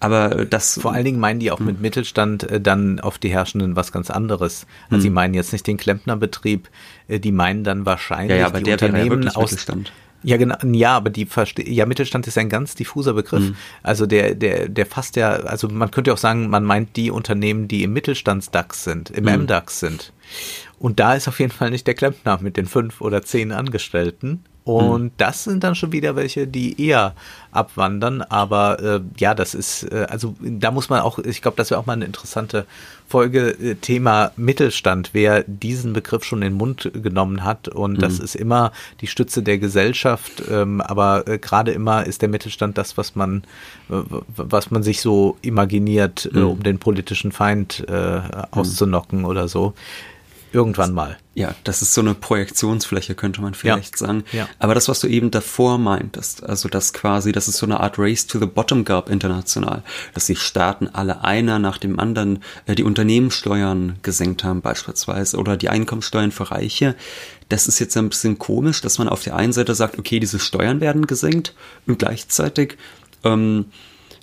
Aber 0.00 0.44
das. 0.44 0.78
Vor 0.80 0.92
allen 0.92 1.04
Dingen 1.04 1.20
meinen 1.20 1.40
die 1.40 1.50
auch 1.50 1.58
mit 1.58 1.76
hm. 1.76 1.82
Mittelstand 1.82 2.44
äh, 2.44 2.60
dann 2.60 3.00
auf 3.00 3.18
die 3.18 3.30
Herrschenden 3.30 3.76
was 3.76 3.92
ganz 3.92 4.10
anderes. 4.10 4.66
Also 4.90 5.02
sie 5.02 5.08
hm. 5.08 5.14
meinen 5.14 5.34
jetzt 5.34 5.52
nicht 5.52 5.66
den 5.66 5.76
Klempnerbetrieb, 5.76 6.68
äh, 7.08 7.18
die 7.18 7.32
meinen 7.32 7.64
dann 7.64 7.86
wahrscheinlich 7.86 8.30
ja, 8.30 8.36
ja, 8.42 8.46
aber 8.46 8.58
die 8.58 8.64
der 8.64 8.74
Unternehmen 8.74 9.22
ja 9.22 9.30
aus 9.30 9.52
Mittelstand. 9.52 9.92
Ja, 10.22 10.38
genau, 10.38 10.56
ja, 10.72 10.96
aber 10.96 11.10
die 11.10 11.28
ja, 11.58 11.86
Mittelstand 11.86 12.26
ist 12.26 12.36
ein 12.36 12.48
ganz 12.48 12.74
diffuser 12.74 13.14
Begriff. 13.14 13.50
Mhm. 13.50 13.56
Also 13.82 14.06
der, 14.06 14.34
der, 14.34 14.68
der 14.68 14.86
fasst 14.86 15.14
ja, 15.14 15.30
also 15.30 15.68
man 15.68 15.90
könnte 15.90 16.12
auch 16.12 16.18
sagen, 16.18 16.50
man 16.50 16.64
meint 16.64 16.96
die 16.96 17.10
Unternehmen, 17.10 17.68
die 17.68 17.84
im 17.84 17.92
Mittelstands-DAX 17.92 18.82
sind, 18.82 19.10
im 19.10 19.24
mhm. 19.24 19.42
MDAX 19.42 19.78
sind. 19.78 20.12
Und 20.78 21.00
da 21.00 21.14
ist 21.14 21.28
auf 21.28 21.38
jeden 21.38 21.52
Fall 21.52 21.70
nicht 21.70 21.86
der 21.86 21.94
Klempner 21.94 22.38
mit 22.42 22.56
den 22.56 22.66
fünf 22.66 23.00
oder 23.00 23.22
zehn 23.22 23.52
Angestellten, 23.52 24.42
und 24.66 25.00
hm. 25.00 25.10
das 25.16 25.44
sind 25.44 25.62
dann 25.62 25.76
schon 25.76 25.92
wieder 25.92 26.16
welche, 26.16 26.48
die 26.48 26.84
eher 26.84 27.14
abwandern. 27.52 28.22
Aber 28.22 28.82
äh, 28.82 29.00
ja, 29.16 29.32
das 29.32 29.54
ist, 29.54 29.84
äh, 29.84 30.08
also 30.10 30.34
da 30.40 30.72
muss 30.72 30.88
man 30.88 31.02
auch, 31.02 31.20
ich 31.20 31.40
glaube, 31.40 31.56
das 31.56 31.70
wäre 31.70 31.80
auch 31.80 31.86
mal 31.86 31.92
eine 31.92 32.04
interessante 32.04 32.66
Folge, 33.06 33.50
äh, 33.50 33.76
Thema 33.76 34.32
Mittelstand, 34.36 35.10
wer 35.12 35.44
diesen 35.46 35.92
Begriff 35.92 36.24
schon 36.24 36.42
in 36.42 36.50
den 36.50 36.58
Mund 36.58 36.90
genommen 36.92 37.44
hat. 37.44 37.68
Und 37.68 37.94
hm. 37.94 38.00
das 38.00 38.18
ist 38.18 38.34
immer 38.34 38.72
die 39.00 39.06
Stütze 39.06 39.40
der 39.40 39.58
Gesellschaft. 39.58 40.42
Ähm, 40.50 40.80
aber 40.80 41.28
äh, 41.28 41.38
gerade 41.38 41.70
immer 41.70 42.04
ist 42.04 42.22
der 42.22 42.28
Mittelstand 42.28 42.76
das, 42.76 42.98
was 42.98 43.14
man, 43.14 43.44
äh, 43.88 44.02
was 44.34 44.72
man 44.72 44.82
sich 44.82 45.00
so 45.00 45.36
imaginiert, 45.42 46.28
hm. 46.32 46.44
um 46.44 46.62
den 46.64 46.80
politischen 46.80 47.30
Feind 47.30 47.84
äh, 47.88 48.20
auszunocken 48.50 49.26
oder 49.26 49.46
so. 49.46 49.74
Irgendwann 50.56 50.94
mal. 50.94 51.18
Ja, 51.34 51.54
das 51.64 51.82
ist 51.82 51.92
so 51.92 52.00
eine 52.00 52.14
Projektionsfläche, 52.14 53.14
könnte 53.14 53.42
man 53.42 53.52
vielleicht 53.52 54.00
ja. 54.00 54.06
sagen. 54.06 54.24
Ja. 54.32 54.48
Aber 54.58 54.74
das, 54.74 54.88
was 54.88 55.00
du 55.00 55.06
eben 55.06 55.30
davor 55.30 55.76
meintest, 55.76 56.42
also 56.42 56.70
das 56.70 56.94
quasi, 56.94 57.30
das 57.30 57.46
ist 57.46 57.58
so 57.58 57.66
eine 57.66 57.80
Art 57.80 57.98
Race 57.98 58.26
to 58.26 58.38
the 58.38 58.46
Bottom 58.46 58.86
gab 58.86 59.10
international, 59.10 59.82
dass 60.14 60.24
die 60.24 60.34
Staaten 60.34 60.88
alle 60.88 61.24
einer 61.24 61.58
nach 61.58 61.76
dem 61.76 62.00
anderen 62.00 62.38
äh, 62.64 62.74
die 62.74 62.84
Unternehmenssteuern 62.84 63.98
gesenkt 64.02 64.44
haben 64.44 64.62
beispielsweise 64.62 65.36
oder 65.36 65.58
die 65.58 65.68
Einkommenssteuern 65.68 66.32
für 66.32 66.50
Reiche. 66.50 66.96
Das 67.50 67.68
ist 67.68 67.78
jetzt 67.78 67.94
ein 67.98 68.08
bisschen 68.08 68.38
komisch, 68.38 68.80
dass 68.80 68.96
man 68.96 69.10
auf 69.10 69.22
der 69.22 69.36
einen 69.36 69.52
Seite 69.52 69.74
sagt, 69.74 69.98
okay, 69.98 70.20
diese 70.20 70.38
Steuern 70.38 70.80
werden 70.80 71.06
gesenkt 71.06 71.54
und 71.86 71.98
gleichzeitig 71.98 72.78
ähm, 73.24 73.66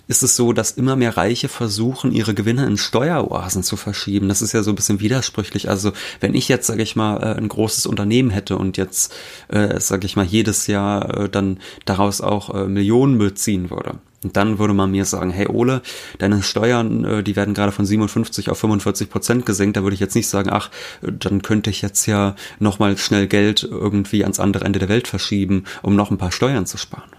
ist 0.06 0.22
es 0.22 0.36
so, 0.36 0.52
dass 0.52 0.72
immer 0.72 0.96
mehr 0.96 1.16
Reiche 1.16 1.48
versuchen, 1.48 2.12
ihre 2.12 2.34
Gewinne 2.34 2.66
in 2.66 2.76
Steueroasen 2.76 3.62
zu 3.62 3.76
verschieben. 3.76 4.28
Das 4.28 4.42
ist 4.42 4.52
ja 4.52 4.62
so 4.62 4.70
ein 4.70 4.76
bisschen 4.76 5.00
widersprüchlich. 5.00 5.68
Also 5.68 5.92
wenn 6.20 6.34
ich 6.34 6.48
jetzt, 6.48 6.66
sage 6.66 6.82
ich 6.82 6.96
mal, 6.96 7.16
äh, 7.22 7.36
ein 7.36 7.48
großes 7.48 7.86
Unternehmen 7.86 8.30
hätte 8.30 8.56
und 8.56 8.76
jetzt, 8.76 9.14
äh, 9.48 9.80
sage 9.80 10.06
ich 10.06 10.16
mal, 10.16 10.24
jedes 10.24 10.66
Jahr 10.66 11.24
äh, 11.24 11.28
dann 11.28 11.58
daraus 11.84 12.20
auch 12.20 12.54
äh, 12.54 12.66
Millionen 12.66 13.18
beziehen 13.18 13.70
würde. 13.70 13.98
Und 14.24 14.38
dann 14.38 14.58
würde 14.58 14.72
man 14.72 14.90
mir 14.90 15.04
sagen, 15.04 15.30
hey 15.30 15.48
Ole, 15.48 15.82
deine 16.18 16.42
Steuern, 16.42 17.04
äh, 17.04 17.22
die 17.22 17.36
werden 17.36 17.54
gerade 17.54 17.72
von 17.72 17.84
57 17.84 18.50
auf 18.50 18.58
45 18.58 19.10
Prozent 19.10 19.46
gesenkt. 19.46 19.76
Da 19.76 19.82
würde 19.82 19.94
ich 19.94 20.00
jetzt 20.00 20.14
nicht 20.14 20.28
sagen, 20.28 20.50
ach, 20.50 20.70
dann 21.02 21.42
könnte 21.42 21.70
ich 21.70 21.82
jetzt 21.82 22.06
ja 22.06 22.34
nochmal 22.58 22.96
schnell 22.96 23.26
Geld 23.26 23.62
irgendwie 23.62 24.22
ans 24.22 24.40
andere 24.40 24.64
Ende 24.64 24.78
der 24.78 24.88
Welt 24.88 25.08
verschieben, 25.08 25.64
um 25.82 25.94
noch 25.94 26.10
ein 26.10 26.18
paar 26.18 26.32
Steuern 26.32 26.66
zu 26.66 26.78
sparen. 26.78 27.10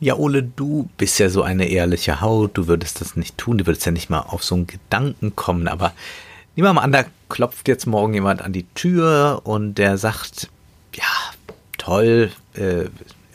Ja, 0.00 0.16
Ole, 0.16 0.42
du 0.42 0.88
bist 0.96 1.18
ja 1.18 1.28
so 1.28 1.42
eine 1.42 1.68
ehrliche 1.68 2.20
Haut, 2.20 2.56
du 2.58 2.66
würdest 2.66 3.00
das 3.00 3.16
nicht 3.16 3.38
tun, 3.38 3.58
du 3.58 3.66
würdest 3.66 3.86
ja 3.86 3.92
nicht 3.92 4.10
mal 4.10 4.20
auf 4.20 4.42
so 4.42 4.54
einen 4.54 4.66
Gedanken 4.66 5.36
kommen, 5.36 5.68
aber 5.68 5.92
nehmen 6.56 6.68
wir 6.68 6.72
mal 6.72 6.82
an, 6.82 6.92
da 6.92 7.04
klopft 7.28 7.68
jetzt 7.68 7.86
morgen 7.86 8.14
jemand 8.14 8.42
an 8.42 8.52
die 8.52 8.66
Tür 8.74 9.40
und 9.44 9.74
der 9.74 9.96
sagt, 9.98 10.50
ja, 10.94 11.04
toll, 11.78 12.30
äh, 12.54 12.84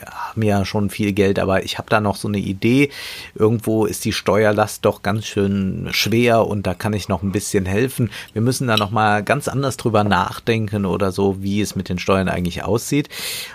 haben 0.05 0.41
ja 0.41 0.65
schon 0.65 0.89
viel 0.89 1.13
Geld, 1.13 1.39
aber 1.39 1.63
ich 1.63 1.77
habe 1.77 1.89
da 1.89 1.99
noch 1.99 2.15
so 2.15 2.27
eine 2.27 2.37
Idee. 2.37 2.89
Irgendwo 3.35 3.85
ist 3.85 4.05
die 4.05 4.13
Steuerlast 4.13 4.85
doch 4.85 5.01
ganz 5.01 5.25
schön 5.25 5.89
schwer 5.91 6.47
und 6.47 6.67
da 6.67 6.73
kann 6.73 6.93
ich 6.93 7.09
noch 7.09 7.23
ein 7.23 7.31
bisschen 7.31 7.65
helfen. 7.65 8.11
Wir 8.33 8.41
müssen 8.41 8.67
da 8.67 8.77
noch 8.77 8.91
mal 8.91 9.23
ganz 9.23 9.47
anders 9.47 9.77
drüber 9.77 10.03
nachdenken 10.03 10.85
oder 10.85 11.11
so, 11.11 11.41
wie 11.41 11.61
es 11.61 11.75
mit 11.75 11.89
den 11.89 11.99
Steuern 11.99 12.29
eigentlich 12.29 12.63
aussieht. 12.63 13.09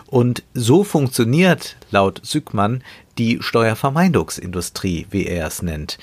Und 0.06 0.42
so 0.54 0.84
funktioniert 0.84 1.76
laut 1.90 2.20
Sückmann 2.24 2.82
die 3.18 3.38
Steuervermeidungsindustrie, 3.40 5.06
wie 5.10 5.26
er 5.26 5.46
es 5.46 5.62
nennt. 5.62 5.98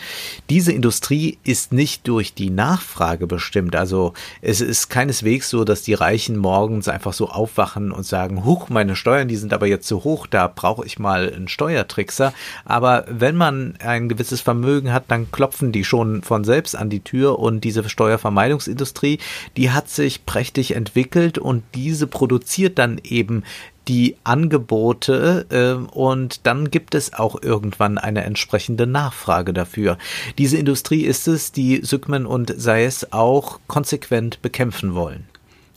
Diese 0.49 0.71
Industrie 0.71 1.37
ist 1.43 1.73
nicht 1.73 2.07
durch 2.07 2.33
die 2.33 2.49
Nachfrage 2.49 3.27
bestimmt. 3.27 3.75
Also 3.75 4.13
es 4.41 4.61
ist 4.61 4.89
keineswegs 4.89 5.49
so, 5.49 5.63
dass 5.63 5.81
die 5.81 5.93
Reichen 5.93 6.37
morgens 6.37 6.87
einfach 6.87 7.13
so 7.13 7.29
aufwachen 7.29 7.91
und 7.91 8.05
sagen, 8.05 8.45
huch, 8.45 8.69
meine 8.69 8.95
Steuern, 8.95 9.27
die 9.27 9.35
sind 9.35 9.53
aber 9.53 9.67
jetzt 9.67 9.87
zu 9.87 10.03
hoch, 10.03 10.27
da 10.27 10.47
brauche 10.47 10.85
ich 10.85 10.99
mal 10.99 11.31
einen 11.31 11.47
Steuertrickser. 11.47 12.33
Aber 12.65 13.05
wenn 13.07 13.35
man 13.35 13.75
ein 13.79 14.09
gewisses 14.09 14.41
Vermögen 14.41 14.93
hat, 14.93 15.05
dann 15.09 15.31
klopfen 15.31 15.71
die 15.71 15.83
schon 15.83 16.21
von 16.23 16.43
selbst 16.43 16.75
an 16.75 16.89
die 16.89 17.01
Tür 17.01 17.39
und 17.39 17.63
diese 17.63 17.87
Steuervermeidungsindustrie, 17.87 19.19
die 19.57 19.71
hat 19.71 19.89
sich 19.89 20.25
prächtig 20.25 20.75
entwickelt 20.75 21.37
und 21.37 21.63
diese 21.75 22.07
produziert 22.07 22.79
dann 22.79 22.99
eben 23.03 23.43
die 23.87 24.15
Angebote 24.23 25.45
äh, 25.49 25.93
und 25.93 26.45
dann 26.45 26.69
gibt 26.69 26.95
es 26.95 27.13
auch 27.13 27.41
irgendwann 27.41 27.97
eine 27.97 28.23
entsprechende 28.23 28.87
Nachfrage 28.87 29.53
dafür. 29.53 29.97
Diese 30.37 30.57
Industrie 30.57 31.03
ist 31.03 31.27
es, 31.27 31.51
die 31.51 31.81
Sygman 31.83 32.25
und 32.25 32.53
Sayes 32.55 33.11
auch 33.11 33.59
konsequent 33.67 34.41
bekämpfen 34.41 34.93
wollen. 34.93 35.25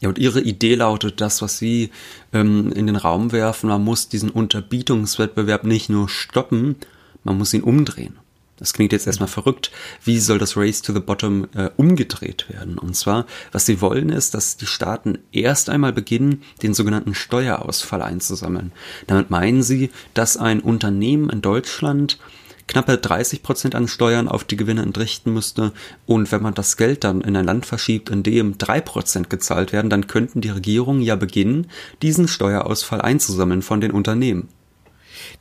Ja, 0.01 0.09
und 0.09 0.19
ihre 0.19 0.41
Idee 0.41 0.75
lautet, 0.75 1.21
das, 1.21 1.41
was 1.41 1.59
sie 1.59 1.91
ähm, 2.33 2.73
in 2.73 2.87
den 2.87 2.97
Raum 2.97 3.33
werfen, 3.33 3.71
man 3.71 3.83
muss 3.83 4.09
diesen 4.09 4.29
Unterbietungswettbewerb 4.29 5.65
nicht 5.65 5.89
nur 5.89 6.09
stoppen, 6.09 6.77
man 7.23 7.39
muss 7.39 7.55
ihn 7.55 7.63
umdrehen. 7.63 8.17
Das 8.57 8.73
klingt 8.73 8.93
jetzt 8.93 9.07
erstmal 9.07 9.29
verrückt. 9.29 9.73
Wie 10.05 10.19
soll 10.19 10.39
das 10.39 10.57
Race 10.57 10.81
to 10.81 10.93
the 10.93 11.01
Bottom 11.01 11.49
äh, 11.55 11.71
umgedreht 11.77 12.47
werden? 12.49 12.79
Und 12.79 12.95
zwar, 12.95 13.27
was 13.51 13.67
sie 13.67 13.81
wollen, 13.81 14.11
ist, 14.11 14.35
dass 14.35 14.57
die 14.57 14.67
Staaten 14.67 15.19
erst 15.33 15.71
einmal 15.71 15.93
beginnen, 15.93 16.43
den 16.63 16.73
sogenannten 16.73 17.15
Steuerausfall 17.15 18.03
einzusammeln. 18.03 18.73
Damit 19.09 19.31
meinen 19.31 19.63
sie, 19.63 19.91
dass 20.15 20.37
ein 20.37 20.61
Unternehmen 20.61 21.31
in 21.31 21.43
Deutschland 21.43 22.19
knappe 22.67 22.97
30 22.97 23.43
Prozent 23.43 23.75
an 23.75 23.89
Steuern 23.89 24.29
auf 24.29 24.45
die 24.45 24.57
Gewinne 24.57 24.83
entrichten 24.83 25.33
müsste. 25.33 25.73
Und 26.07 26.31
wenn 26.33 26.43
man 26.43 26.55
das 26.55 26.77
Geld 26.77 27.05
dann 27.05 27.21
in 27.21 27.37
ein 27.37 27.45
Land 27.45 27.67
verschiebt, 27.67 28.09
in 28.11 28.23
dem 28.23 28.57
drei 28.57 28.81
Prozent 28.81 29.31
gezahlt 29.31 29.73
werden, 29.73 29.91
dann 29.91 30.07
könnten 30.07 30.41
die 30.41 30.51
Regierungen 30.51 31.03
ja 31.03 31.17
beginnen, 31.17 31.67
diesen 32.03 32.29
Steuerausfall 32.29 33.01
einzusammeln 33.01 33.63
von 33.63 33.81
den 33.81 33.91
Unternehmen. 33.91 34.49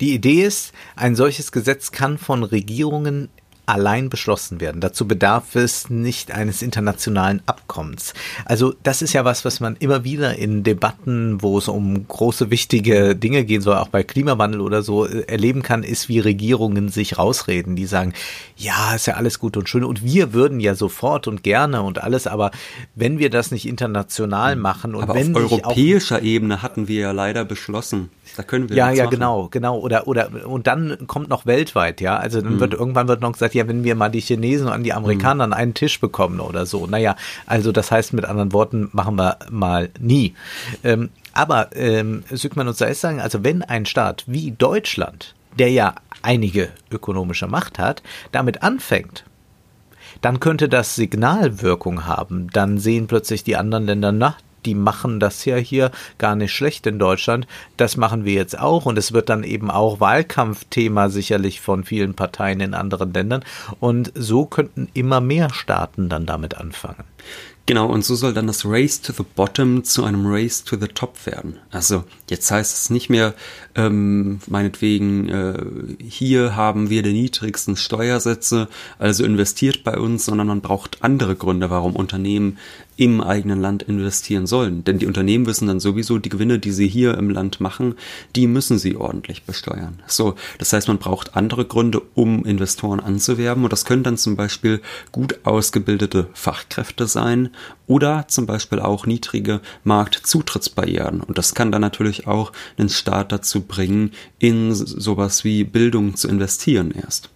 Die 0.02 0.14
Idee 0.14 0.44
ist, 0.44 0.74
ein 0.96 1.16
solches 1.16 1.52
Gesetz 1.52 1.92
kann 1.92 2.18
von 2.18 2.44
Regierungen 2.44 3.30
allein 3.66 4.10
beschlossen 4.10 4.60
werden. 4.60 4.82
Dazu 4.82 5.08
bedarf 5.08 5.56
es 5.56 5.90
nicht 5.90 6.32
eines 6.32 6.62
internationalen 6.62 7.42
Abkommens. 7.46 8.14
Also 8.46 8.74
das 8.84 9.02
ist 9.02 9.14
ja 9.14 9.24
was, 9.24 9.46
was 9.46 9.60
man 9.60 9.76
immer 9.78 10.04
wieder 10.04 10.36
in 10.36 10.64
Debatten, 10.64 11.42
wo 11.42 11.58
es 11.58 11.68
um 11.68 12.08
große, 12.08 12.50
wichtige 12.52 13.16
Dinge 13.16 13.46
gehen 13.46 13.62
soll, 13.62 13.78
auch 13.78 13.88
bei 13.88 14.04
Klimawandel 14.04 14.60
oder 14.62 14.84
so, 14.84 15.06
äh, 15.06 15.22
erleben 15.28 15.62
kann, 15.62 15.84
ist, 15.84 16.10
wie 16.10 16.20
Regierungen 16.20 16.90
sich 16.90 17.18
rausreden. 17.18 17.76
Die 17.76 17.86
sagen, 17.86 18.14
ja, 18.58 18.96
ist 18.96 19.08
ja 19.08 19.16
alles 19.16 19.40
gut 19.40 19.56
und 19.56 19.70
schön 19.70 19.84
und 19.84 20.04
wir 20.04 20.34
würden 20.34 20.60
ja 20.60 20.76
sofort 20.76 21.28
und 21.28 21.44
gerne 21.44 21.82
und 21.84 22.04
alles, 22.04 22.28
aber 22.28 22.52
wenn 22.96 23.20
wir 23.20 23.30
das 23.30 23.52
nicht 23.52 23.66
international 23.66 24.56
machen 24.56 24.96
und 24.96 25.04
aber 25.04 25.16
wenn 25.16 25.36
auf 25.36 25.52
europäischer 25.52 26.22
Ebene 26.22 26.62
hatten 26.62 26.88
wir 26.88 27.00
ja 27.00 27.12
leider 27.12 27.46
beschlossen, 27.46 28.10
da 28.36 28.44
können 28.44 28.70
wir 28.70 28.76
ja 28.76 28.92
ja 28.92 29.04
machen. 29.06 29.12
genau 29.12 29.48
genau 29.50 29.80
oder 29.80 30.08
oder 30.08 30.48
und 30.48 30.68
dann 30.68 30.98
kommt 31.08 31.30
noch 31.30 31.46
weltweit 31.46 32.02
ja 32.02 32.18
also 32.18 32.42
dann 32.42 32.56
mhm. 32.56 32.60
wird 32.60 32.74
irgendwann 32.74 33.08
wird 33.08 33.22
noch 33.22 33.34
gesagt 33.34 33.53
ja 33.54 33.68
wenn 33.68 33.84
wir 33.84 33.96
mal 33.96 34.10
die 34.10 34.22
Chinesen 34.22 34.68
und 34.68 34.84
die 34.84 34.94
Amerikaner 34.94 35.48
mhm. 35.48 35.54
an 35.54 35.60
einen 35.60 35.74
Tisch 35.74 36.00
bekommen 36.00 36.40
oder 36.40 36.66
so 36.66 36.88
naja 36.88 37.16
also 37.46 37.72
das 37.72 37.92
heißt 37.92 38.14
mit 38.14 38.26
anderen 38.26 38.54
Worten 38.54 38.90
machen 38.94 39.16
wir 39.16 39.38
mal 39.50 39.90
nie 40.00 40.36
ähm, 40.84 41.10
aber 41.34 41.70
ähm, 41.76 42.24
Sygmann 42.32 42.68
und 42.68 42.78
Seis 42.78 43.02
sagen 43.02 43.20
also 43.20 43.44
wenn 43.44 43.62
ein 43.62 43.86
Staat 43.86 44.24
wie 44.28 44.52
Deutschland 44.52 45.36
der 45.58 45.72
ja 45.72 45.96
einige 46.22 46.70
ökonomische 46.92 47.48
Macht 47.48 47.80
hat 47.80 48.04
damit 48.32 48.64
anfängt 48.64 49.26
dann 50.22 50.40
könnte 50.40 50.70
das 50.70 50.96
Signalwirkung 50.96 52.06
haben. 52.06 52.48
Dann 52.54 52.78
sehen 52.78 53.08
plötzlich 53.08 53.44
die 53.44 53.58
anderen 53.58 53.86
Länder, 53.86 54.12
na, 54.12 54.38
die 54.66 54.76
machen 54.76 55.20
das 55.20 55.46
ja 55.46 55.56
hier 55.56 55.92
gar 56.18 56.36
nicht 56.36 56.54
schlecht 56.54 56.88
in 56.88 57.00
Deutschland. 57.00 57.48
Das 57.78 57.98
machen 57.98 58.26
wir 58.26 58.34
jetzt 58.34 58.58
auch 58.58 58.86
und 58.86 58.98
es 58.98 59.14
wird 59.14 59.30
dann 59.30 59.44
eben 59.44 59.70
auch 59.72 60.00
Wahlkampfthema 60.00 61.10
sicherlich 61.10 61.62
von 61.62 61.84
vielen 61.84 62.14
Parteien 62.14 62.60
in 62.60 62.74
anderen 62.74 63.14
Ländern 63.14 63.44
und 63.80 64.12
so 64.16 64.46
könnten 64.46 64.90
immer 64.94 65.22
mehr 65.22 65.54
Staaten 65.54 66.10
dann 66.10 66.26
damit 66.26 66.58
anfangen. 66.58 67.04
Genau, 67.66 67.88
und 67.88 68.04
so 68.04 68.16
soll 68.16 68.34
dann 68.34 68.48
das 68.48 68.66
Race 68.66 69.02
to 69.02 69.14
the 69.14 69.24
Bottom 69.36 69.86
zu 69.86 70.04
einem 70.04 70.26
Race 70.26 70.66
to 70.66 70.76
the 70.78 70.90
Top 70.90 71.26
werden. 71.26 71.60
Also 71.72 72.04
jetzt 72.30 72.52
heißt 72.52 72.78
es 72.78 72.90
nicht 72.90 73.10
mehr, 73.10 73.34
ähm, 73.76 74.40
meinetwegen, 74.48 75.30
äh, 75.30 75.64
hier 76.06 76.58
haben 76.58 76.90
wir 76.90 77.04
die 77.04 77.14
niedrigsten 77.14 77.78
Steuersätze, 77.78 78.68
also 79.00 79.24
investiert 79.24 79.86
bei 79.86 79.98
uns, 79.98 80.26
sondern 80.26 80.48
man 80.48 80.60
braucht 80.60 81.04
andere 81.04 81.38
Gründe, 81.38 81.70
warum 81.70 81.96
Unternehmen 81.96 82.58
im 82.96 83.22
eigenen 83.22 83.60
Land 83.60 83.84
investieren 83.84 84.46
sollen. 84.46 84.84
Denn 84.84 85.00
die 85.00 85.08
Unternehmen 85.08 85.46
wissen 85.46 85.68
dann 85.68 85.80
sowieso, 85.80 86.20
die 86.20 86.30
Gewinne, 86.30 86.60
die 86.60 86.72
sie 86.72 86.88
hier 86.88 87.18
im 87.18 87.30
Land 87.30 87.60
machen, 87.60 87.96
die 88.36 88.46
müssen 88.46 88.78
sie 88.78 88.96
ordentlich 88.96 89.44
besteuern. 89.44 90.00
So, 90.06 90.36
das 90.60 90.74
heißt, 90.74 90.88
man 90.88 91.00
braucht 91.00 91.36
andere 91.36 91.66
Gründe, 91.66 92.02
um 92.14 92.46
Investoren 92.46 93.00
anzuwerben. 93.00 93.64
Und 93.64 93.74
das 93.74 93.86
können 93.86 94.04
dann 94.04 94.18
zum 94.18 94.36
Beispiel 94.36 94.82
gut 95.12 95.40
ausgebildete 95.44 96.28
Fachkräfte 96.34 97.08
sein 97.08 97.50
oder 97.88 98.26
zum 98.28 98.46
Beispiel 98.46 98.80
auch 98.80 99.06
niedrige 99.06 99.62
Marktzutrittsbarrieren. 99.84 101.22
Und 101.22 101.38
das 101.38 101.54
kann 101.54 101.72
dann 101.72 101.82
natürlich 101.82 102.28
auch 102.28 102.52
einen 102.78 102.90
Staat 102.90 103.32
dazu 103.32 103.62
bringen, 103.62 104.12
in 104.40 104.74
sowas 104.74 105.44
wie 105.44 105.64
Bildung 105.64 106.16
zu 106.16 106.28
investieren 106.28 106.92
erst. 106.92 107.30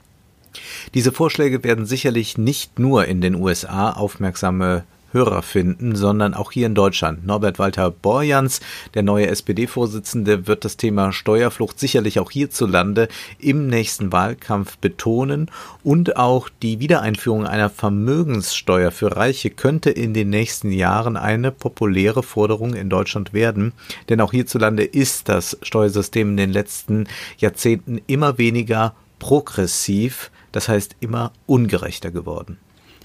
Diese 0.93 1.11
Vorschläge 1.11 1.63
werden 1.63 1.85
sicherlich 1.85 2.37
nicht 2.37 2.79
nur 2.79 3.05
in 3.05 3.21
den 3.21 3.35
USA 3.35 3.91
aufmerksame 3.91 4.83
Hörer 5.11 5.41
finden, 5.41 5.95
sondern 5.95 6.33
auch 6.33 6.51
hier 6.51 6.65
in 6.65 6.75
Deutschland. 6.75 7.25
Norbert 7.25 7.59
Walter 7.59 7.91
Borjans, 7.91 8.59
der 8.93 9.03
neue 9.03 9.27
SPD-Vorsitzende, 9.27 10.47
wird 10.47 10.65
das 10.65 10.77
Thema 10.77 11.11
Steuerflucht 11.11 11.79
sicherlich 11.79 12.19
auch 12.19 12.31
hierzulande 12.31 13.07
im 13.39 13.67
nächsten 13.67 14.11
Wahlkampf 14.11 14.77
betonen 14.77 15.49
und 15.83 16.17
auch 16.17 16.49
die 16.61 16.79
Wiedereinführung 16.79 17.45
einer 17.45 17.69
Vermögenssteuer 17.69 18.91
für 18.91 19.15
Reiche 19.15 19.49
könnte 19.49 19.89
in 19.89 20.13
den 20.13 20.29
nächsten 20.29 20.71
Jahren 20.71 21.17
eine 21.17 21.51
populäre 21.51 22.23
Forderung 22.23 22.73
in 22.73 22.89
Deutschland 22.89 23.33
werden, 23.33 23.73
denn 24.09 24.21
auch 24.21 24.31
hierzulande 24.31 24.83
ist 24.83 25.29
das 25.29 25.57
Steuersystem 25.61 26.31
in 26.31 26.37
den 26.37 26.51
letzten 26.51 27.07
Jahrzehnten 27.37 28.01
immer 28.07 28.37
weniger 28.37 28.93
progressiv, 29.19 30.31
das 30.51 30.69
heißt 30.69 30.95
immer 30.99 31.31
ungerechter 31.45 32.11
geworden. 32.11 32.57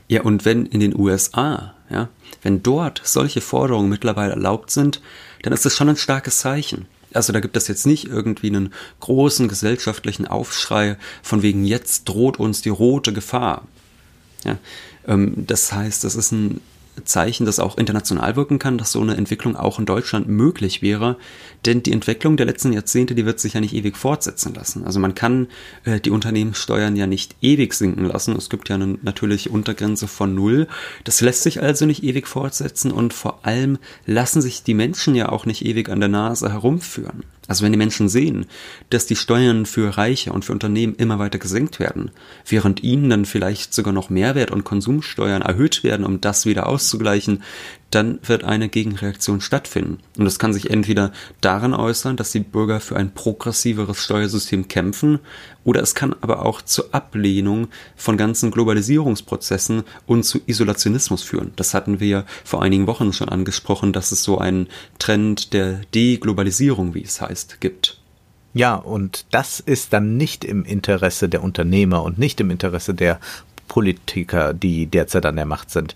Ja, 0.08 0.22
und 0.22 0.44
wenn 0.44 0.66
in 0.66 0.80
den 0.80 0.98
USA, 0.98 1.74
ja, 1.92 2.08
wenn 2.42 2.62
dort 2.62 3.02
solche 3.04 3.40
Forderungen 3.40 3.88
mittlerweile 3.88 4.32
erlaubt 4.32 4.70
sind, 4.70 5.00
dann 5.42 5.52
ist 5.52 5.64
das 5.64 5.76
schon 5.76 5.88
ein 5.88 5.96
starkes 5.96 6.38
Zeichen. 6.38 6.86
Also 7.12 7.32
da 7.32 7.40
gibt 7.40 7.56
es 7.56 7.68
jetzt 7.68 7.86
nicht 7.86 8.06
irgendwie 8.06 8.48
einen 8.48 8.72
großen 9.00 9.48
gesellschaftlichen 9.48 10.26
Aufschrei 10.26 10.96
von 11.22 11.42
wegen 11.42 11.64
jetzt 11.64 12.08
droht 12.08 12.38
uns 12.38 12.62
die 12.62 12.70
rote 12.70 13.12
Gefahr. 13.12 13.66
Ja, 14.44 14.58
ähm, 15.06 15.44
das 15.46 15.72
heißt, 15.72 16.04
das 16.04 16.16
ist 16.16 16.32
ein 16.32 16.60
Zeichen, 17.04 17.46
das 17.46 17.58
auch 17.58 17.78
international 17.78 18.36
wirken 18.36 18.58
kann, 18.58 18.78
dass 18.78 18.92
so 18.92 19.00
eine 19.00 19.16
Entwicklung 19.16 19.56
auch 19.56 19.78
in 19.78 19.86
Deutschland 19.86 20.28
möglich 20.28 20.82
wäre. 20.82 21.16
Denn 21.64 21.82
die 21.82 21.92
Entwicklung 21.92 22.36
der 22.36 22.46
letzten 22.46 22.72
Jahrzehnte, 22.72 23.14
die 23.14 23.24
wird 23.24 23.40
sich 23.40 23.54
ja 23.54 23.60
nicht 23.60 23.74
ewig 23.74 23.96
fortsetzen 23.96 24.54
lassen. 24.54 24.84
Also 24.84 25.00
man 25.00 25.14
kann 25.14 25.48
äh, 25.84 26.00
die 26.00 26.10
Unternehmenssteuern 26.10 26.96
ja 26.96 27.06
nicht 27.06 27.36
ewig 27.40 27.74
sinken 27.74 28.04
lassen. 28.04 28.36
Es 28.36 28.50
gibt 28.50 28.68
ja 28.68 28.74
eine 28.74 28.98
natürliche 29.02 29.50
Untergrenze 29.50 30.06
von 30.06 30.34
null. 30.34 30.68
Das 31.04 31.20
lässt 31.20 31.42
sich 31.42 31.62
also 31.62 31.86
nicht 31.86 32.04
ewig 32.04 32.28
fortsetzen 32.28 32.92
und 32.92 33.14
vor 33.14 33.46
allem 33.46 33.78
lassen 34.06 34.42
sich 34.42 34.62
die 34.62 34.74
Menschen 34.74 35.14
ja 35.14 35.30
auch 35.30 35.46
nicht 35.46 35.64
ewig 35.64 35.88
an 35.88 36.00
der 36.00 36.08
Nase 36.08 36.52
herumführen. 36.52 37.24
Also 37.52 37.66
wenn 37.66 37.72
die 37.72 37.78
Menschen 37.78 38.08
sehen, 38.08 38.46
dass 38.88 39.04
die 39.04 39.14
Steuern 39.14 39.66
für 39.66 39.98
Reiche 39.98 40.32
und 40.32 40.42
für 40.42 40.52
Unternehmen 40.52 40.94
immer 40.94 41.18
weiter 41.18 41.38
gesenkt 41.38 41.80
werden, 41.80 42.10
während 42.48 42.82
ihnen 42.82 43.10
dann 43.10 43.26
vielleicht 43.26 43.74
sogar 43.74 43.92
noch 43.92 44.08
Mehrwert- 44.08 44.50
und 44.50 44.64
Konsumsteuern 44.64 45.42
erhöht 45.42 45.84
werden, 45.84 46.06
um 46.06 46.18
das 46.22 46.46
wieder 46.46 46.66
auszugleichen, 46.66 47.42
dann 47.94 48.18
wird 48.22 48.44
eine 48.44 48.68
Gegenreaktion 48.68 49.40
stattfinden. 49.40 49.98
Und 50.18 50.24
das 50.24 50.38
kann 50.38 50.52
sich 50.52 50.70
entweder 50.70 51.12
darin 51.40 51.74
äußern, 51.74 52.16
dass 52.16 52.32
die 52.32 52.40
Bürger 52.40 52.80
für 52.80 52.96
ein 52.96 53.14
progressiveres 53.14 54.02
Steuersystem 54.02 54.68
kämpfen, 54.68 55.20
oder 55.64 55.80
es 55.80 55.94
kann 55.94 56.16
aber 56.20 56.44
auch 56.44 56.62
zur 56.62 56.92
Ablehnung 56.92 57.68
von 57.94 58.16
ganzen 58.16 58.50
Globalisierungsprozessen 58.50 59.84
und 60.06 60.24
zu 60.24 60.40
Isolationismus 60.46 61.22
führen. 61.22 61.52
Das 61.54 61.74
hatten 61.74 62.00
wir 62.00 62.24
vor 62.44 62.62
einigen 62.62 62.88
Wochen 62.88 63.12
schon 63.12 63.28
angesprochen, 63.28 63.92
dass 63.92 64.10
es 64.10 64.24
so 64.24 64.38
einen 64.38 64.68
Trend 64.98 65.52
der 65.52 65.82
Deglobalisierung, 65.94 66.94
wie 66.94 67.04
es 67.04 67.20
heißt, 67.20 67.60
gibt. 67.60 67.98
Ja, 68.54 68.74
und 68.74 69.24
das 69.30 69.60
ist 69.60 69.92
dann 69.92 70.16
nicht 70.16 70.44
im 70.44 70.64
Interesse 70.64 71.28
der 71.28 71.42
Unternehmer 71.42 72.02
und 72.02 72.18
nicht 72.18 72.38
im 72.40 72.50
Interesse 72.50 72.92
der 72.92 73.18
Politiker, 73.68 74.54
die 74.54 74.86
derzeit 74.86 75.26
an 75.26 75.36
der 75.36 75.46
Macht 75.46 75.70
sind. 75.70 75.94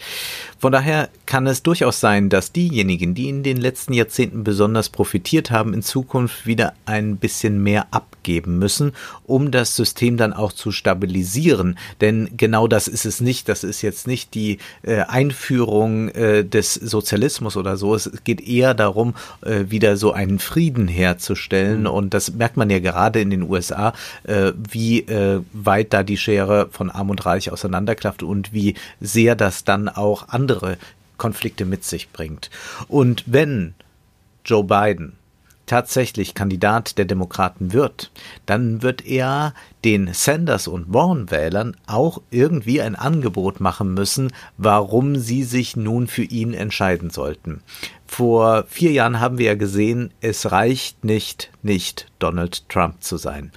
Von 0.59 0.73
daher 0.73 1.09
kann 1.27 1.47
es 1.47 1.63
durchaus 1.63 2.01
sein, 2.01 2.29
dass 2.29 2.53
diejenigen, 2.53 3.15
die 3.15 3.29
in 3.29 3.43
den 3.43 3.57
letzten 3.59 3.93
Jahrzehnten 3.93 4.45
besonders 4.45 4.89
profitiert 4.89 5.51
haben, 5.51 5.75
in 5.75 5.83
Zukunft 5.83 6.47
wieder 6.47 6.73
ein 6.87 7.17
bisschen 7.17 7.63
mehr 7.63 7.87
abgeben 7.91 8.16
müssen, 8.59 8.93
um 9.25 9.51
das 9.51 9.77
System 9.77 10.17
dann 10.17 10.33
auch 10.33 10.53
zu 10.53 10.73
stabilisieren. 10.73 11.79
Denn 12.01 12.31
genau 12.37 12.69
das 12.69 12.89
ist 12.89 13.07
es 13.07 13.21
nicht. 13.21 13.49
Das 13.49 13.65
ist 13.65 13.83
jetzt 13.83 14.07
nicht 14.07 14.35
die 14.35 14.59
äh, 14.83 15.03
Einführung 15.03 16.09
äh, 16.11 16.45
des 16.45 16.75
Sozialismus 16.75 17.57
oder 17.57 17.77
so. 17.77 17.95
Es 17.95 18.11
geht 18.25 18.41
eher 18.41 18.75
darum, 18.75 19.15
äh, 19.43 19.65
wieder 19.69 19.97
so 19.97 20.13
einen 20.13 20.39
Frieden 20.39 20.89
herzustellen. 20.89 21.81
Mhm. 21.81 21.87
Und 21.87 22.15
das 22.15 22.33
merkt 22.33 22.57
man 22.57 22.71
ja 22.71 22.79
gerade 22.79 23.21
in 23.21 23.31
den 23.31 23.43
USA, 23.43 23.93
äh, 24.25 24.53
wie 24.71 25.01
äh, 25.01 25.41
weit 25.53 25.93
da 25.93 26.03
die 26.03 26.17
Schere 26.17 26.69
von 26.71 26.91
Arm 26.91 27.11
und 27.11 27.25
Reich 27.25 27.51
auseinanderklafft 27.51 28.23
und 28.23 28.53
wie 28.53 28.75
sehr 29.01 29.37
das 29.37 29.65
dann 29.65 29.89
auch 29.89 30.29
andere 30.29 30.79
Konflikte 31.17 31.65
mit 31.65 31.85
sich 31.85 32.11
bringt. 32.11 32.51
Und 32.89 33.25
wenn 33.27 33.75
Joe 34.45 34.65
Biden 34.65 35.15
tatsächlich 35.67 36.35
Kandidat 36.35 36.99
der 36.99 37.05
Demokraten 37.05 37.73
wird, 37.73 38.11
dann 38.47 38.83
wird 38.83 39.05
er 39.05 39.55
den 39.85 40.13
Sanders 40.13 40.69
und 40.69 40.93
Warren-Wählern 40.93 41.77
auch 41.87 42.23
irgendwie 42.31 42.81
ein 42.81 42.95
Angebot 42.95 43.61
machen 43.61 43.95
müssen, 43.95 44.33
warum 44.57 45.17
sie 45.17 45.45
sich 45.45 45.77
nun 45.77 46.07
für 46.07 46.23
ihn 46.23 46.55
entscheiden 46.55 47.11
sollten. 47.11 47.63
Vor 48.07 48.65
vier 48.69 48.93
Jahren 48.93 49.21
haben 49.21 49.39
wir 49.39 49.47
ja 49.47 49.55
gesehen, 49.55 50.13
es 50.21 50.51
reicht 50.53 51.05
nicht, 51.05 51.51
nicht 51.63 52.11
Donald 52.19 52.69
Trump 52.69 53.03
zu 53.03 53.17
sein. 53.17 53.53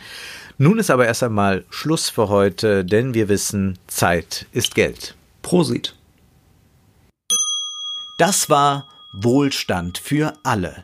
Nun 0.57 0.79
ist 0.79 0.91
aber 0.91 1.05
erst 1.05 1.23
einmal 1.23 1.63
Schluss 1.69 2.09
für 2.09 2.27
heute, 2.27 2.83
denn 2.83 3.13
wir 3.13 3.29
wissen, 3.29 3.79
Zeit 3.87 4.45
ist 4.51 4.75
Geld. 4.75 5.15
Prosit. 5.41 5.95
Das 8.17 8.49
war 8.49 8.89
Wohlstand 9.13 9.97
für 9.97 10.33
alle. 10.43 10.83